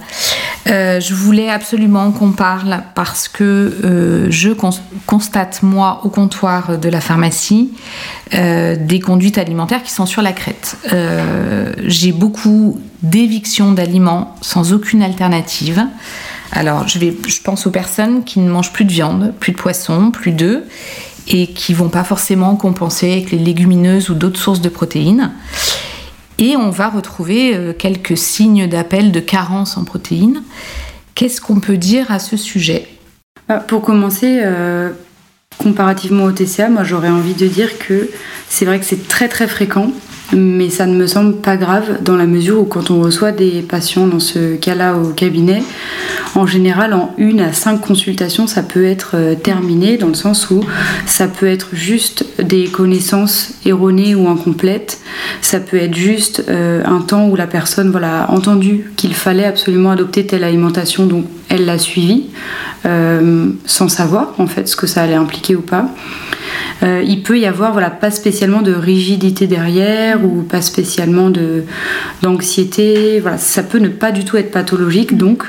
[0.68, 3.44] Euh, je voulais absolument qu'on parle parce que
[3.84, 4.50] euh, je
[5.06, 7.72] constate, moi, au comptoir de la pharmacie,
[8.34, 10.76] euh, des conduites alimentaires qui sont sur la crête.
[11.84, 15.84] J'ai beaucoup d'évictions d'aliments sans aucune alternative.
[16.50, 20.10] Alors, je, je pense aux personnes qui ne mangent plus de viande, plus de poisson,
[20.10, 20.62] plus d'œufs
[21.28, 25.32] et qui vont pas forcément compenser avec les légumineuses ou d'autres sources de protéines.
[26.38, 30.42] Et on va retrouver euh, quelques signes d'appel de carence en protéines.
[31.14, 32.88] Qu'est-ce qu'on peut dire à ce sujet?
[33.48, 34.90] Bah, Pour commencer, euh,
[35.58, 38.08] comparativement au TCA, moi j'aurais envie de dire que
[38.48, 39.92] c'est vrai que c'est très très fréquent
[40.32, 43.62] mais ça ne me semble pas grave dans la mesure où quand on reçoit des
[43.62, 45.62] patients dans ce cas-là au cabinet,
[46.34, 50.50] en général en une à cinq consultations ça peut être euh, terminé dans le sens
[50.50, 50.60] où
[51.06, 55.00] ça peut être juste des connaissances erronées ou incomplètes,
[55.40, 59.44] ça peut être juste euh, un temps où la personne voilà, a entendu qu'il fallait
[59.44, 62.26] absolument adopter telle alimentation donc elle l'a suivi
[62.86, 65.88] euh, sans savoir en fait ce que ça allait impliquer ou pas.
[66.82, 71.30] Euh, il peut y avoir pas spécialement de rigidité derrière ou pas spécialement
[72.22, 73.22] d'anxiété.
[73.38, 75.16] Ça peut ne pas du tout être pathologique.
[75.16, 75.44] Donc,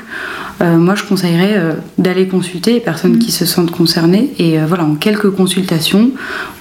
[0.60, 4.32] euh, moi, je conseillerais euh, d'aller consulter les personnes qui se sentent concernées.
[4.38, 6.10] Et voilà, en quelques consultations,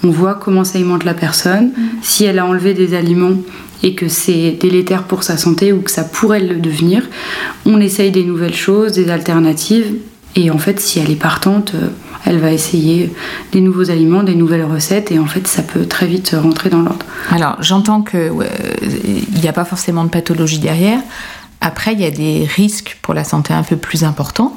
[0.03, 1.71] on voit comment s'alimente la personne,
[2.01, 3.35] si elle a enlevé des aliments
[3.81, 7.07] et que c'est délétère pour sa santé ou que ça pourrait le devenir,
[7.65, 9.95] on essaye des nouvelles choses, des alternatives.
[10.35, 11.73] Et en fait, si elle est partante,
[12.25, 13.13] elle va essayer
[13.51, 16.81] des nouveaux aliments, des nouvelles recettes, et en fait, ça peut très vite rentrer dans
[16.81, 17.05] l'ordre.
[17.31, 18.31] Alors, j'entends qu'il
[19.41, 20.99] n'y a pas forcément de pathologie derrière.
[21.61, 24.55] Après, il y a des risques pour la santé un peu plus importants.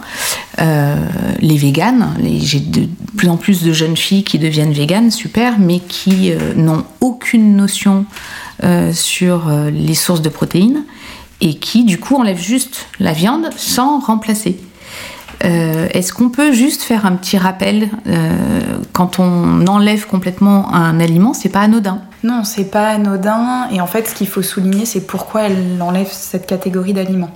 [0.61, 0.95] Euh,
[1.41, 5.81] les véganes, j'ai de plus en plus de jeunes filles qui deviennent véganes, super, mais
[5.81, 8.07] qui euh, n'ont aucune notion
[8.63, 10.85] euh, sur les sources de protéines
[11.41, 14.61] et qui, du coup, enlèvent juste la viande sans remplacer.
[15.45, 18.31] Euh, Est-ce qu'on peut juste faire un petit rappel euh,
[18.93, 22.01] quand on enlève complètement un aliment, c'est pas anodin?
[22.23, 23.69] Non, c'est pas anodin.
[23.73, 27.33] Et en fait, ce qu'il faut souligner, c'est pourquoi elle enlève cette catégorie d'aliments.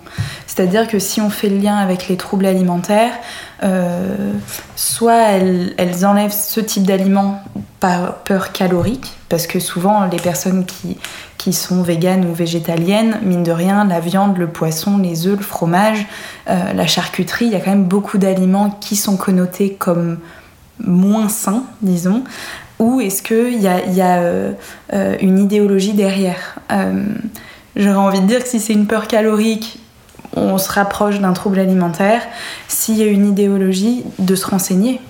[0.46, 3.12] C'est-à-dire que si on fait le lien avec les troubles alimentaires,
[3.64, 4.32] euh,
[4.76, 7.42] soit elles, elles enlèvent ce type d'aliments
[7.80, 10.96] par peur calorique, parce que souvent les personnes qui,
[11.47, 15.44] qui sont véganes ou végétaliennes, mine de rien, la viande, le poisson, les œufs, le
[15.44, 16.05] fromage,
[16.51, 20.18] euh, la charcuterie, il y a quand même beaucoup d'aliments qui sont connotés comme
[20.80, 22.24] moins sains, disons,
[22.80, 24.55] ou est-ce qu'il y a, y a euh,
[24.92, 26.59] euh, une idéologie derrière?
[27.76, 29.78] J'aurais envie de dire que si c'est une peur calorique,
[30.34, 32.22] on se rapproche d'un trouble alimentaire.
[32.66, 35.01] S'il y a une idéologie, de se renseigner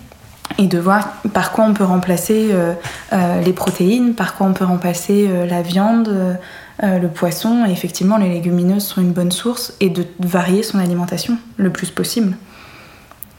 [0.59, 2.73] et de voir par quoi on peut remplacer euh,
[3.13, 6.39] euh, les protéines, par quoi on peut remplacer euh, la viande,
[6.83, 7.65] le poisson.
[7.67, 11.91] Et effectivement, les légumineuses sont une bonne source et de varier son alimentation le plus
[11.91, 12.37] possible.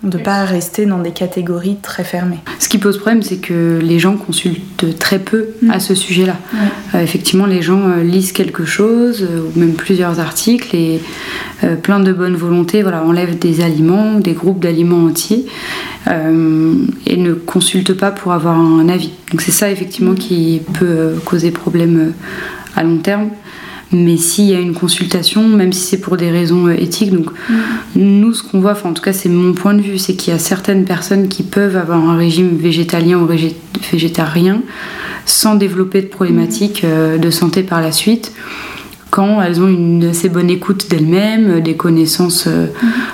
[0.04, 2.38] De ne pas rester dans des catégories très fermées.
[2.60, 5.72] Ce qui pose problème, c'est que les gens consultent très peu Mm.
[5.72, 6.38] à ce sujet-là.
[6.54, 6.60] Ouais.
[7.00, 11.02] Euh, effectivement, les gens euh, lisent quelque chose, euh, ou même plusieurs articles, et
[11.64, 15.48] euh, plein de bonne volonté voilà, enlèvent des aliments, des groupes d'aliments entiers,
[16.08, 16.76] euh,
[17.08, 19.12] et ne consultent pas pour avoir un avis.
[19.32, 22.12] Donc c'est ça, effectivement, qui peut euh, causer problème euh,
[22.76, 23.30] à long terme.
[23.92, 27.30] Mais s'il y a une consultation, même si c'est pour des raisons euh, éthiques, donc
[27.96, 30.34] nous, ce qu'on voit, enfin en tout cas c'est mon point de vue, c'est qu'il
[30.34, 33.28] y a certaines personnes qui peuvent avoir un régime végétalien ou
[33.92, 34.62] végétarien
[35.26, 38.34] sans développer de problématiques euh, de santé par la suite,
[39.18, 42.68] quand elles ont une assez bonne écoute d'elles-mêmes, euh, des connaissances, euh,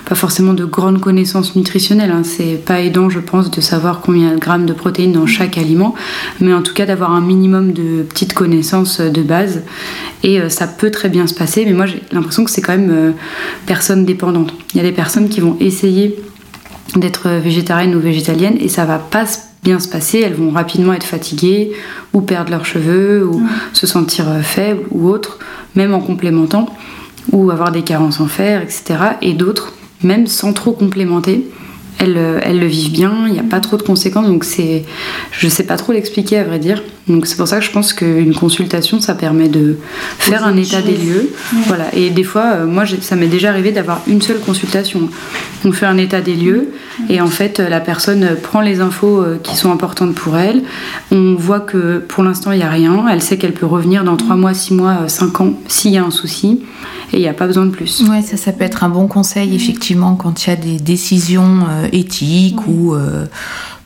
[0.06, 4.34] pas forcément de grandes connaissances nutritionnelles, hein, c'est pas aidant je pense de savoir combien
[4.34, 5.96] de grammes de protéines dans chaque aliment,
[6.42, 9.62] mais en tout cas d'avoir un minimum de petites connaissances euh, de base,
[10.24, 12.78] et euh, ça peut très bien se passer, mais moi j'ai l'impression que c'est quand
[12.78, 13.12] même euh,
[13.66, 14.54] personne dépendante.
[14.74, 16.20] Il y a des personnes qui vont essayer
[16.98, 19.24] d'être végétarienne ou végétalienne et ça va pas
[19.64, 21.72] bien se passer, elles vont rapidement être fatiguées
[22.12, 23.42] ou perdre leurs cheveux ou
[23.72, 25.40] se sentir faibles ou autres,
[25.76, 26.68] même en complémentant
[27.32, 28.96] ou avoir des carences en fer, etc.
[29.22, 31.50] Et d'autres, même sans trop complémenter,
[32.00, 34.46] elles, euh, le vivent bien, il n'y a pas trop de conséquences, donc
[35.32, 36.84] je sais pas trop l'expliquer à vrai dire.
[37.08, 39.78] Donc c'est pour ça que je pense qu'une consultation, ça permet de
[40.20, 41.32] faire un état des lieux,
[41.68, 41.94] voilà.
[41.94, 45.10] Et des fois, euh, moi, ça m'est déjà arrivé d'avoir une seule consultation.
[45.66, 46.70] On fait un état des lieux
[47.10, 50.38] et en fait, euh, la personne euh, prend les infos euh, qui sont importantes pour
[50.38, 50.64] elle.
[51.12, 53.06] On voit que pour l'instant, il n'y a rien.
[53.10, 56.04] Elle sait qu'elle peut revenir dans 3 mois, 6 mois, 5 ans s'il y a
[56.04, 56.62] un souci
[57.14, 58.04] et il n'y a pas besoin de plus.
[58.10, 61.60] Ouais, ça, ça peut être un bon conseil, effectivement, quand il y a des décisions
[61.70, 63.26] euh, éthiques ou euh,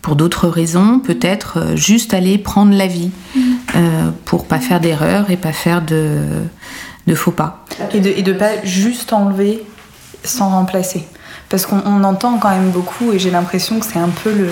[0.07, 3.11] pour d'autres raisons, peut-être euh, juste aller prendre l'avis
[3.75, 6.21] euh, pour pas faire d'erreur et pas faire de,
[7.07, 7.65] de faux pas.
[7.91, 9.65] Et de, et de pas juste enlever
[10.23, 11.05] sans remplacer.
[11.49, 14.47] Parce qu'on on entend quand même beaucoup, et j'ai l'impression que c'est un peu le,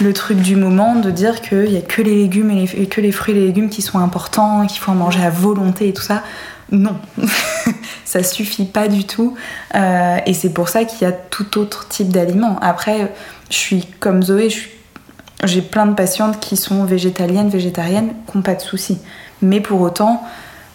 [0.00, 2.86] le truc du moment de dire qu'il n'y a que les légumes et, les, et
[2.88, 5.90] que les fruits et les légumes qui sont importants, qu'il faut en manger à volonté
[5.90, 6.24] et tout ça.
[6.72, 6.96] Non,
[8.06, 9.34] ça suffit pas du tout.
[9.74, 12.58] Euh, et c'est pour ça qu'il y a tout autre type d'aliments.
[12.62, 13.12] Après,
[13.50, 14.48] je suis comme Zoé,
[15.44, 18.98] j'ai plein de patientes qui sont végétaliennes, végétariennes, qui n'ont pas de soucis.
[19.42, 20.22] Mais pour autant,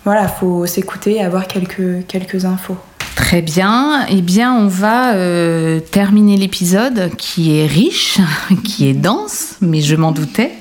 [0.05, 2.77] voilà, faut s'écouter et avoir quelques, quelques infos.
[3.15, 4.05] Très bien.
[4.09, 8.19] Eh bien, on va euh, terminer l'épisode qui est riche,
[8.63, 10.51] qui est dense, mais je m'en doutais.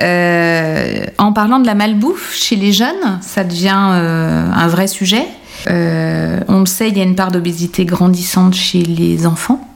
[0.00, 5.26] Euh, en parlant de la malbouffe chez les jeunes, ça devient euh, un vrai sujet.
[5.68, 9.66] Euh, on le sait, il y a une part d'obésité grandissante chez les enfants.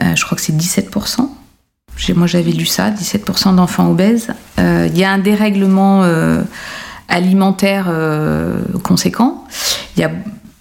[0.00, 1.28] Je crois que c'est 17%.
[1.96, 4.28] J'ai- Moi, j'avais lu ça, 17% d'enfants obèses.
[4.58, 6.02] Il y a un dérèglement
[7.08, 7.92] alimentaire
[8.82, 9.44] conséquent.
[9.96, 10.10] Il y a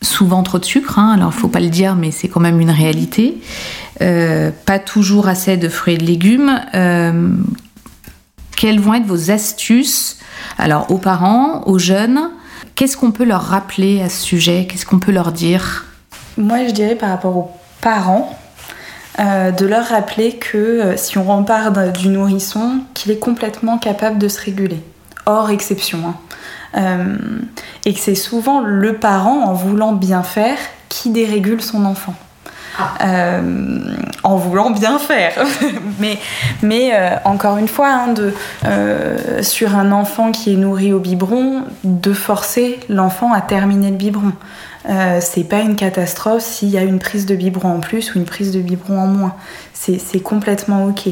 [0.01, 2.59] souvent trop de sucre, hein, alors il faut pas le dire, mais c'est quand même
[2.59, 3.37] une réalité.
[3.99, 6.59] Pas toujours assez de fruits et de légumes.
[8.59, 10.17] Quelles vont être vos astuces
[10.57, 12.29] Alors aux parents, aux jeunes,
[12.75, 14.67] qu'est-ce qu'on peut leur rappeler à ce sujet?
[14.69, 15.85] Qu'est-ce qu'on peut leur dire?
[16.37, 18.37] Moi, je dirais par rapport aux parents,
[19.19, 24.17] euh, de leur rappeler que euh, si on repart du nourrisson, qu'il est complètement capable
[24.17, 24.81] de se réguler,
[25.25, 25.99] hors exception.
[26.05, 26.15] hein.
[26.77, 27.17] Euh,
[27.85, 30.57] et que c'est souvent le parent, en voulant bien faire,
[30.89, 32.13] qui dérégule son enfant.
[33.01, 33.79] Euh,
[34.23, 35.33] en voulant bien faire.
[36.61, 38.13] mais euh, encore une fois, hein,
[38.65, 43.97] euh, sur un enfant qui est nourri au biberon, de forcer l'enfant à terminer le
[43.97, 44.33] biberon.
[45.19, 48.25] C'est pas une catastrophe s'il y a une prise de biberon en plus ou une
[48.25, 49.35] prise de biberon en moins.
[49.73, 51.09] C'est complètement ok.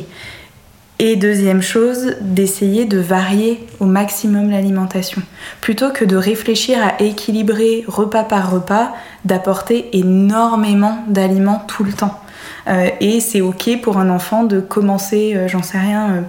[1.00, 5.22] Et deuxième chose, d'essayer de varier au maximum l'alimentation.
[5.62, 8.94] Plutôt que de réfléchir à équilibrer repas par repas,
[9.24, 12.20] d'apporter énormément d'aliments tout le temps.
[12.68, 16.22] Euh, et c'est ok pour un enfant de commencer, euh, j'en sais rien, euh,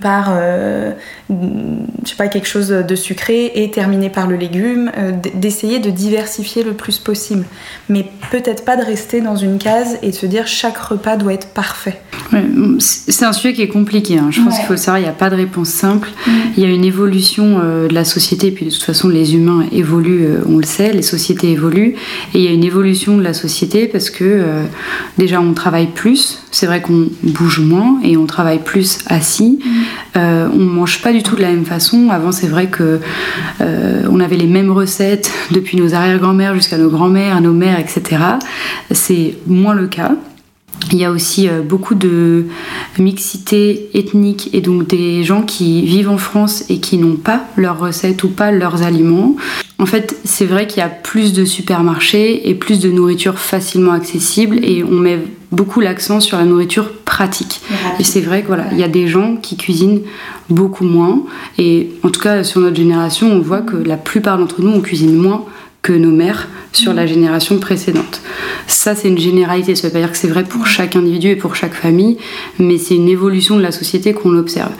[0.00, 0.92] par euh,
[1.30, 5.90] je sais pas quelque chose de sucré et terminer par le légume, euh, d'essayer de
[5.90, 7.44] diversifier le plus possible,
[7.88, 11.32] mais peut-être pas de rester dans une case et de se dire chaque repas doit
[11.32, 12.00] être parfait.
[12.32, 12.44] Ouais,
[12.78, 14.18] c'est un sujet qui est compliqué.
[14.18, 14.28] hein.
[14.30, 14.58] Je pense Ouais.
[14.58, 16.08] qu'il faut le savoir, il n'y a pas de réponse simple.
[16.26, 16.30] Mm.
[16.56, 19.34] Il y a une évolution euh, de la société, et puis de toute façon, les
[19.34, 21.94] humains évoluent, on le sait, les sociétés évoluent.
[22.34, 24.44] Et il y a une évolution de la société parce que
[25.18, 26.38] déjà, on travaille plus.
[26.52, 29.58] C'est vrai qu'on bouge moins et on travaille plus assis.
[30.16, 32.10] Euh, on mange pas du tout de la même façon.
[32.10, 33.00] Avant, c'est vrai que
[33.60, 38.22] euh, on avait les mêmes recettes depuis nos arrière-grand-mères jusqu'à nos grands-mères, nos mères, etc.
[38.90, 40.12] C'est moins le cas.
[40.92, 42.46] Il y a aussi euh, beaucoup de
[42.98, 47.78] mixité ethnique et donc des gens qui vivent en France et qui n'ont pas leurs
[47.78, 49.36] recettes ou pas leurs aliments.
[49.78, 53.92] En fait, c'est vrai qu'il y a plus de supermarchés et plus de nourriture facilement
[53.92, 55.18] accessible et on met
[55.52, 57.60] beaucoup l'accent sur la nourriture pratique.
[57.98, 60.02] Et c'est vrai que voilà, il y a des gens qui cuisinent
[60.50, 61.22] beaucoup moins
[61.56, 64.80] et en tout cas sur notre génération, on voit que la plupart d'entre nous on
[64.80, 65.44] cuisine moins
[65.82, 68.20] que nos mères sur la génération précédente.
[68.66, 69.74] Ça, c'est une généralité.
[69.74, 72.16] Ça ne veut pas dire que c'est vrai pour chaque individu et pour chaque famille,
[72.58, 74.72] mais c'est une évolution de la société qu'on observe.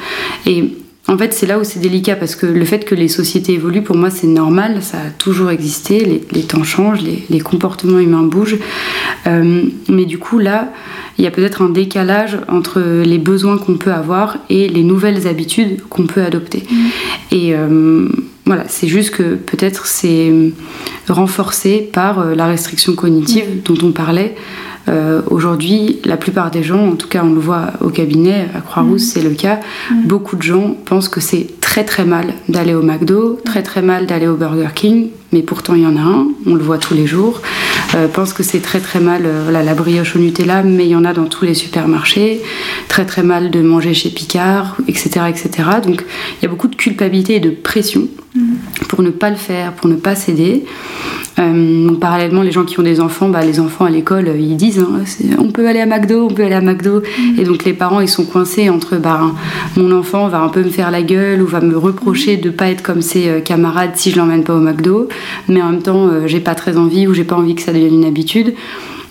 [0.46, 0.64] Et
[1.08, 3.82] en fait, c'est là où c'est délicat parce que le fait que les sociétés évoluent,
[3.82, 4.80] pour moi, c'est normal.
[4.80, 6.04] Ça a toujours existé.
[6.04, 8.58] Les, les temps changent, les, les comportements humains bougent.
[9.26, 10.72] Euh, mais du coup, là,
[11.18, 15.26] il y a peut-être un décalage entre les besoins qu'on peut avoir et les nouvelles
[15.26, 16.62] habitudes qu'on peut adopter.
[17.32, 18.08] Et euh,
[18.46, 20.32] voilà, c'est juste que peut-être c'est
[21.08, 24.34] renforcé par euh, la restriction cognitive dont on parlait.
[24.88, 28.60] Euh, Aujourd'hui, la plupart des gens, en tout cas on le voit au cabinet, à
[28.60, 29.60] Croix-Rousse c'est le cas,
[30.04, 34.04] beaucoup de gens pensent que c'est très très mal d'aller au McDo, très très mal
[34.04, 36.94] d'aller au Burger King, mais pourtant il y en a un, on le voit tous
[36.94, 37.40] les jours.
[37.94, 40.90] Euh, pensent que c'est très très mal euh, voilà, la brioche au Nutella, mais il
[40.90, 42.42] y en a dans tous les supermarchés.
[42.88, 45.26] Très très mal de manger chez Picard, etc.
[45.28, 45.50] etc.
[45.86, 46.04] Donc
[46.38, 48.08] il y a beaucoup de culpabilité et de pression
[48.88, 50.64] pour ne pas le faire, pour ne pas céder.
[51.38, 54.56] Euh, donc, parallèlement, les gens qui ont des enfants, bah, les enfants à l'école, ils
[54.56, 55.04] disent hein,
[55.38, 57.02] on peut aller à McDo, on peut aller à McDo.
[57.38, 59.20] Et donc les parents, ils sont coincés entre bah,
[59.76, 62.68] mon enfant va un peu me faire la gueule ou va me reprocher de pas
[62.70, 65.08] être comme ses euh, camarades si je l'emmène pas au McDo,
[65.48, 67.72] mais en même temps, euh, j'ai pas très envie ou j'ai pas envie que ça
[67.72, 68.54] devienne une habitude.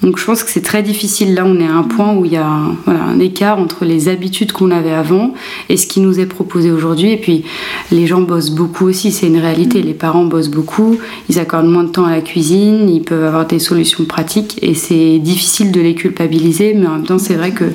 [0.01, 1.33] Donc je pense que c'est très difficile.
[1.33, 3.83] Là, on est à un point où il y a un, voilà, un écart entre
[3.83, 5.33] les habitudes qu'on avait avant
[5.67, 7.11] et ce qui nous est proposé aujourd'hui.
[7.11, 7.43] Et puis,
[7.91, 9.81] les gens bossent beaucoup aussi, c'est une réalité.
[9.81, 10.97] Les parents bossent beaucoup,
[11.27, 14.73] ils accordent moins de temps à la cuisine, ils peuvent avoir des solutions pratiques et
[14.73, 16.73] c'est difficile de les culpabiliser.
[16.73, 17.65] Mais en même temps, c'est vrai que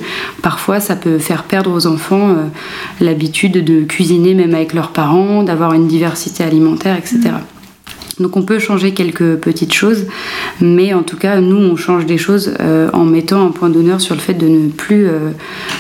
[0.43, 2.45] parfois, ça peut faire perdre aux enfants euh,
[3.01, 7.35] l'habitude de cuisiner même avec leurs parents, d'avoir une diversité alimentaire, etc.
[8.21, 10.07] Donc on peut changer quelques petites choses,
[10.61, 14.01] mais en tout cas, nous, on change des choses euh, en mettant un point d'honneur
[14.01, 15.31] sur le fait de ne plus euh,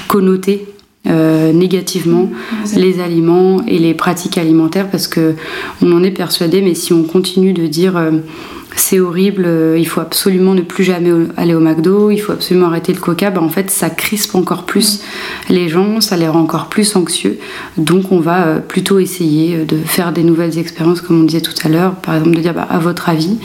[0.08, 0.66] connoter
[1.06, 2.30] euh, négativement
[2.74, 5.34] les aliments et les pratiques alimentaires parce que
[5.82, 8.10] on en est persuadé, mais si on continue de dire euh,
[8.76, 12.66] c'est horrible, euh, il faut absolument ne plus jamais aller au McDo, il faut absolument
[12.66, 15.02] arrêter le coca, bah, en fait ça crispe encore plus
[15.48, 17.38] les gens, ça les rend encore plus anxieux.
[17.76, 21.40] Donc on va euh, plutôt essayer euh, de faire des nouvelles expériences comme on disait
[21.40, 23.38] tout à l'heure, par exemple de dire bah, à votre avis,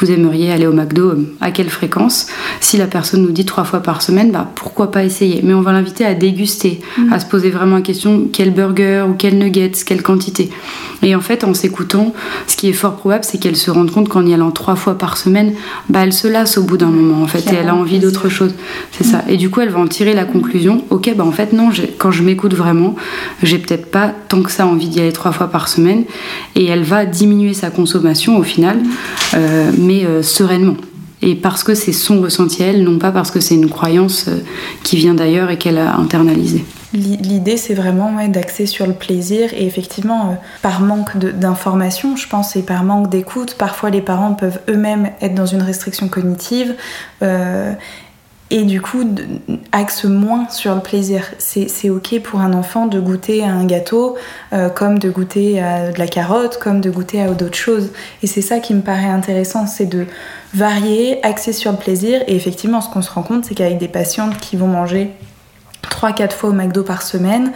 [0.00, 2.26] vous aimeriez aller au McDo euh, à quelle fréquence?
[2.60, 5.40] Si la personne nous dit trois fois par semaine, bah, pourquoi pas essayer?
[5.42, 6.80] Mais on va l'inviter à déguster,
[7.10, 10.50] à se poser vraiment la question quel burger ou quel nuggets, quelle quantité?
[11.02, 12.14] Et en fait en s'écoutant,
[12.46, 14.96] ce qui est fort probable c'est qu'elle se rende compte qu'en y allant trois fois
[14.96, 15.52] par semaine,
[15.88, 18.28] bah, elle se lasse au bout d'un moment en fait et elle a envie d'autre
[18.28, 18.54] chose.
[18.92, 19.24] C'est ça.
[19.28, 22.10] Et du coup elle va en tirer la conclusion, ok bah en fait non, quand
[22.10, 22.94] je m'écoute vraiment,
[23.42, 26.04] j'ai peut-être pas tant que ça envie d'y aller trois fois par semaine
[26.54, 28.78] et elle va diminuer sa consommation au final,
[29.34, 30.76] euh, mais euh, sereinement.
[31.22, 34.26] Et parce que c'est son ressenti à elle, non pas parce que c'est une croyance
[34.28, 34.40] euh,
[34.82, 36.64] qui vient d'ailleurs et qu'elle a internalisée.
[36.94, 42.16] L'i- L'idée, c'est vraiment d'axer sur le plaisir et effectivement, euh, par manque de- d'information,
[42.16, 46.08] je pense, et par manque d'écoute, parfois les parents peuvent eux-mêmes être dans une restriction
[46.08, 46.74] cognitive
[47.22, 47.72] euh,
[48.50, 49.02] et du coup,
[49.72, 51.24] axent moins sur le plaisir.
[51.38, 54.16] C'est c'est ok pour un enfant de goûter à un gâteau
[54.52, 57.90] euh, comme de goûter à de la carotte, comme de goûter à d'autres choses.
[58.22, 60.06] Et c'est ça qui me paraît intéressant, c'est de
[60.54, 62.22] varier, axer sur le plaisir.
[62.28, 65.10] Et effectivement, ce qu'on se rend compte, c'est qu'avec des patientes qui vont manger
[65.88, 67.52] 3-4 fois au McDo par semaine,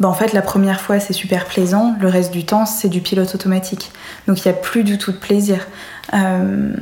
[0.00, 3.00] bah en fait la première fois c'est super plaisant, le reste du temps c'est du
[3.00, 3.90] pilote automatique.
[4.26, 5.66] Donc il n'y a plus du tout de plaisir.
[6.14, 6.72] Euh,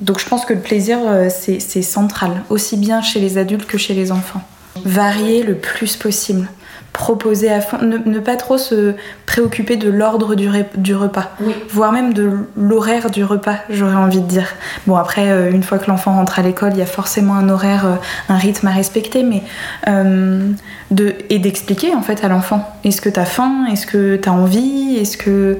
[0.00, 3.66] donc je pense que le plaisir euh, c'est c'est central, aussi bien chez les adultes
[3.66, 4.42] que chez les enfants.
[4.84, 6.48] Varier le plus possible.
[6.92, 8.94] Proposer à fond, ne, ne pas trop se
[9.26, 11.30] préoccuper de l'ordre du repas,
[11.70, 14.48] voire même de l'horaire du repas, j'aurais envie de dire.
[14.86, 17.48] Bon, après, euh, une fois que l'enfant rentre à l'école, il y a forcément un
[17.48, 17.94] horaire, euh,
[18.28, 19.42] un rythme à respecter, mais
[19.86, 20.50] euh,
[20.90, 24.96] de, et d'expliquer en fait à l'enfant est-ce que t'as faim, est-ce que t'as envie,
[24.96, 25.58] est-ce que.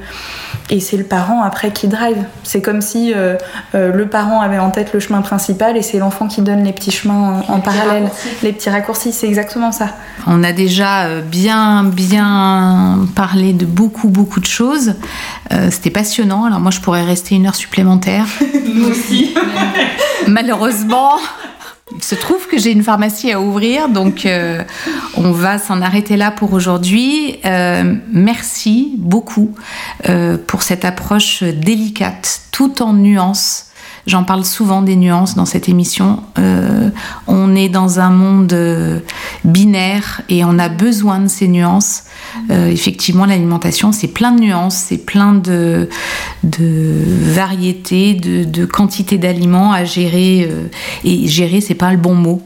[0.70, 2.24] Et c'est le parent après qui drive.
[2.42, 3.36] C'est comme si euh,
[3.74, 6.72] euh, le parent avait en tête le chemin principal et c'est l'enfant qui donne les
[6.74, 8.10] petits chemins en, en parallèle,
[8.42, 9.86] les petits raccourcis, c'est exactement ça.
[10.26, 14.94] On a déjà euh, bien, bien parlé de beaucoup, beaucoup de choses.
[15.52, 16.44] Euh, C'était passionnant.
[16.44, 18.26] Alors moi, je pourrais rester une heure supplémentaire.
[18.74, 19.34] Nous aussi.
[20.26, 21.12] Malheureusement,
[21.94, 24.62] il se trouve que j'ai une pharmacie à ouvrir, donc euh,
[25.16, 27.38] on va s'en arrêter là pour aujourd'hui.
[27.44, 29.54] Euh, merci beaucoup
[30.08, 33.66] euh, pour cette approche délicate, tout en nuances.
[34.08, 36.22] J'en parle souvent des nuances dans cette émission.
[36.38, 36.88] Euh,
[37.26, 39.00] on est dans un monde euh,
[39.44, 42.04] binaire et on a besoin de ces nuances.
[42.50, 45.90] Euh, effectivement, l'alimentation, c'est plein de nuances, c'est plein de,
[46.42, 50.50] variétés, de, quantités d'aliments à gérer.
[51.04, 52.42] et gérer, c'est pas le bon mot.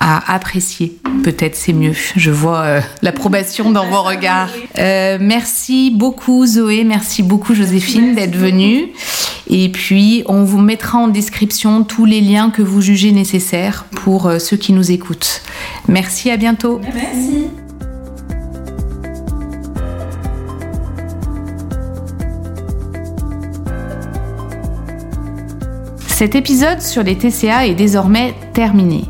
[0.00, 1.94] À apprécier, peut-être c'est mieux.
[2.16, 4.50] Je vois l'approbation dans vos regards.
[4.76, 8.88] Merci beaucoup Zoé, merci beaucoup Joséphine d'être venue.
[9.48, 14.26] Et puis, on vous mettra en description tous les liens que vous jugez nécessaires pour
[14.26, 15.42] euh, ceux qui nous écoutent.
[15.88, 16.80] Merci, à bientôt.
[16.82, 17.48] Merci.
[26.06, 29.04] Cet épisode sur les TCA est désormais terminé.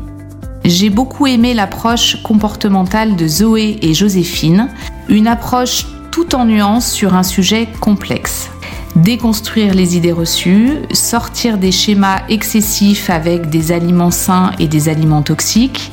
[0.65, 4.69] J'ai beaucoup aimé l'approche comportementale de Zoé et Joséphine,
[5.07, 8.49] une approche tout en nuances sur un sujet complexe.
[8.95, 15.21] Déconstruire les idées reçues, sortir des schémas excessifs avec des aliments sains et des aliments
[15.21, 15.91] toxiques,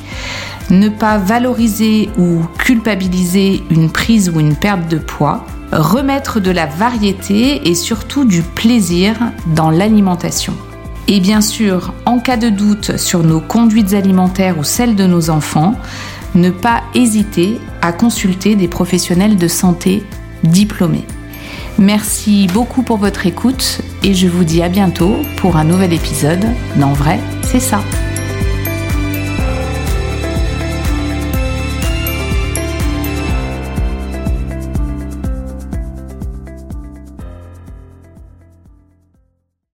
[0.69, 6.65] ne pas valoriser ou culpabiliser une prise ou une perte de poids, remettre de la
[6.65, 9.15] variété et surtout du plaisir
[9.47, 10.53] dans l'alimentation.
[11.09, 15.29] Et bien sûr, en cas de doute sur nos conduites alimentaires ou celles de nos
[15.29, 15.75] enfants,
[16.35, 20.03] ne pas hésiter à consulter des professionnels de santé
[20.43, 21.05] diplômés.
[21.79, 26.45] Merci beaucoup pour votre écoute et je vous dis à bientôt pour un nouvel épisode
[26.75, 27.81] d'En vrai, c'est ça.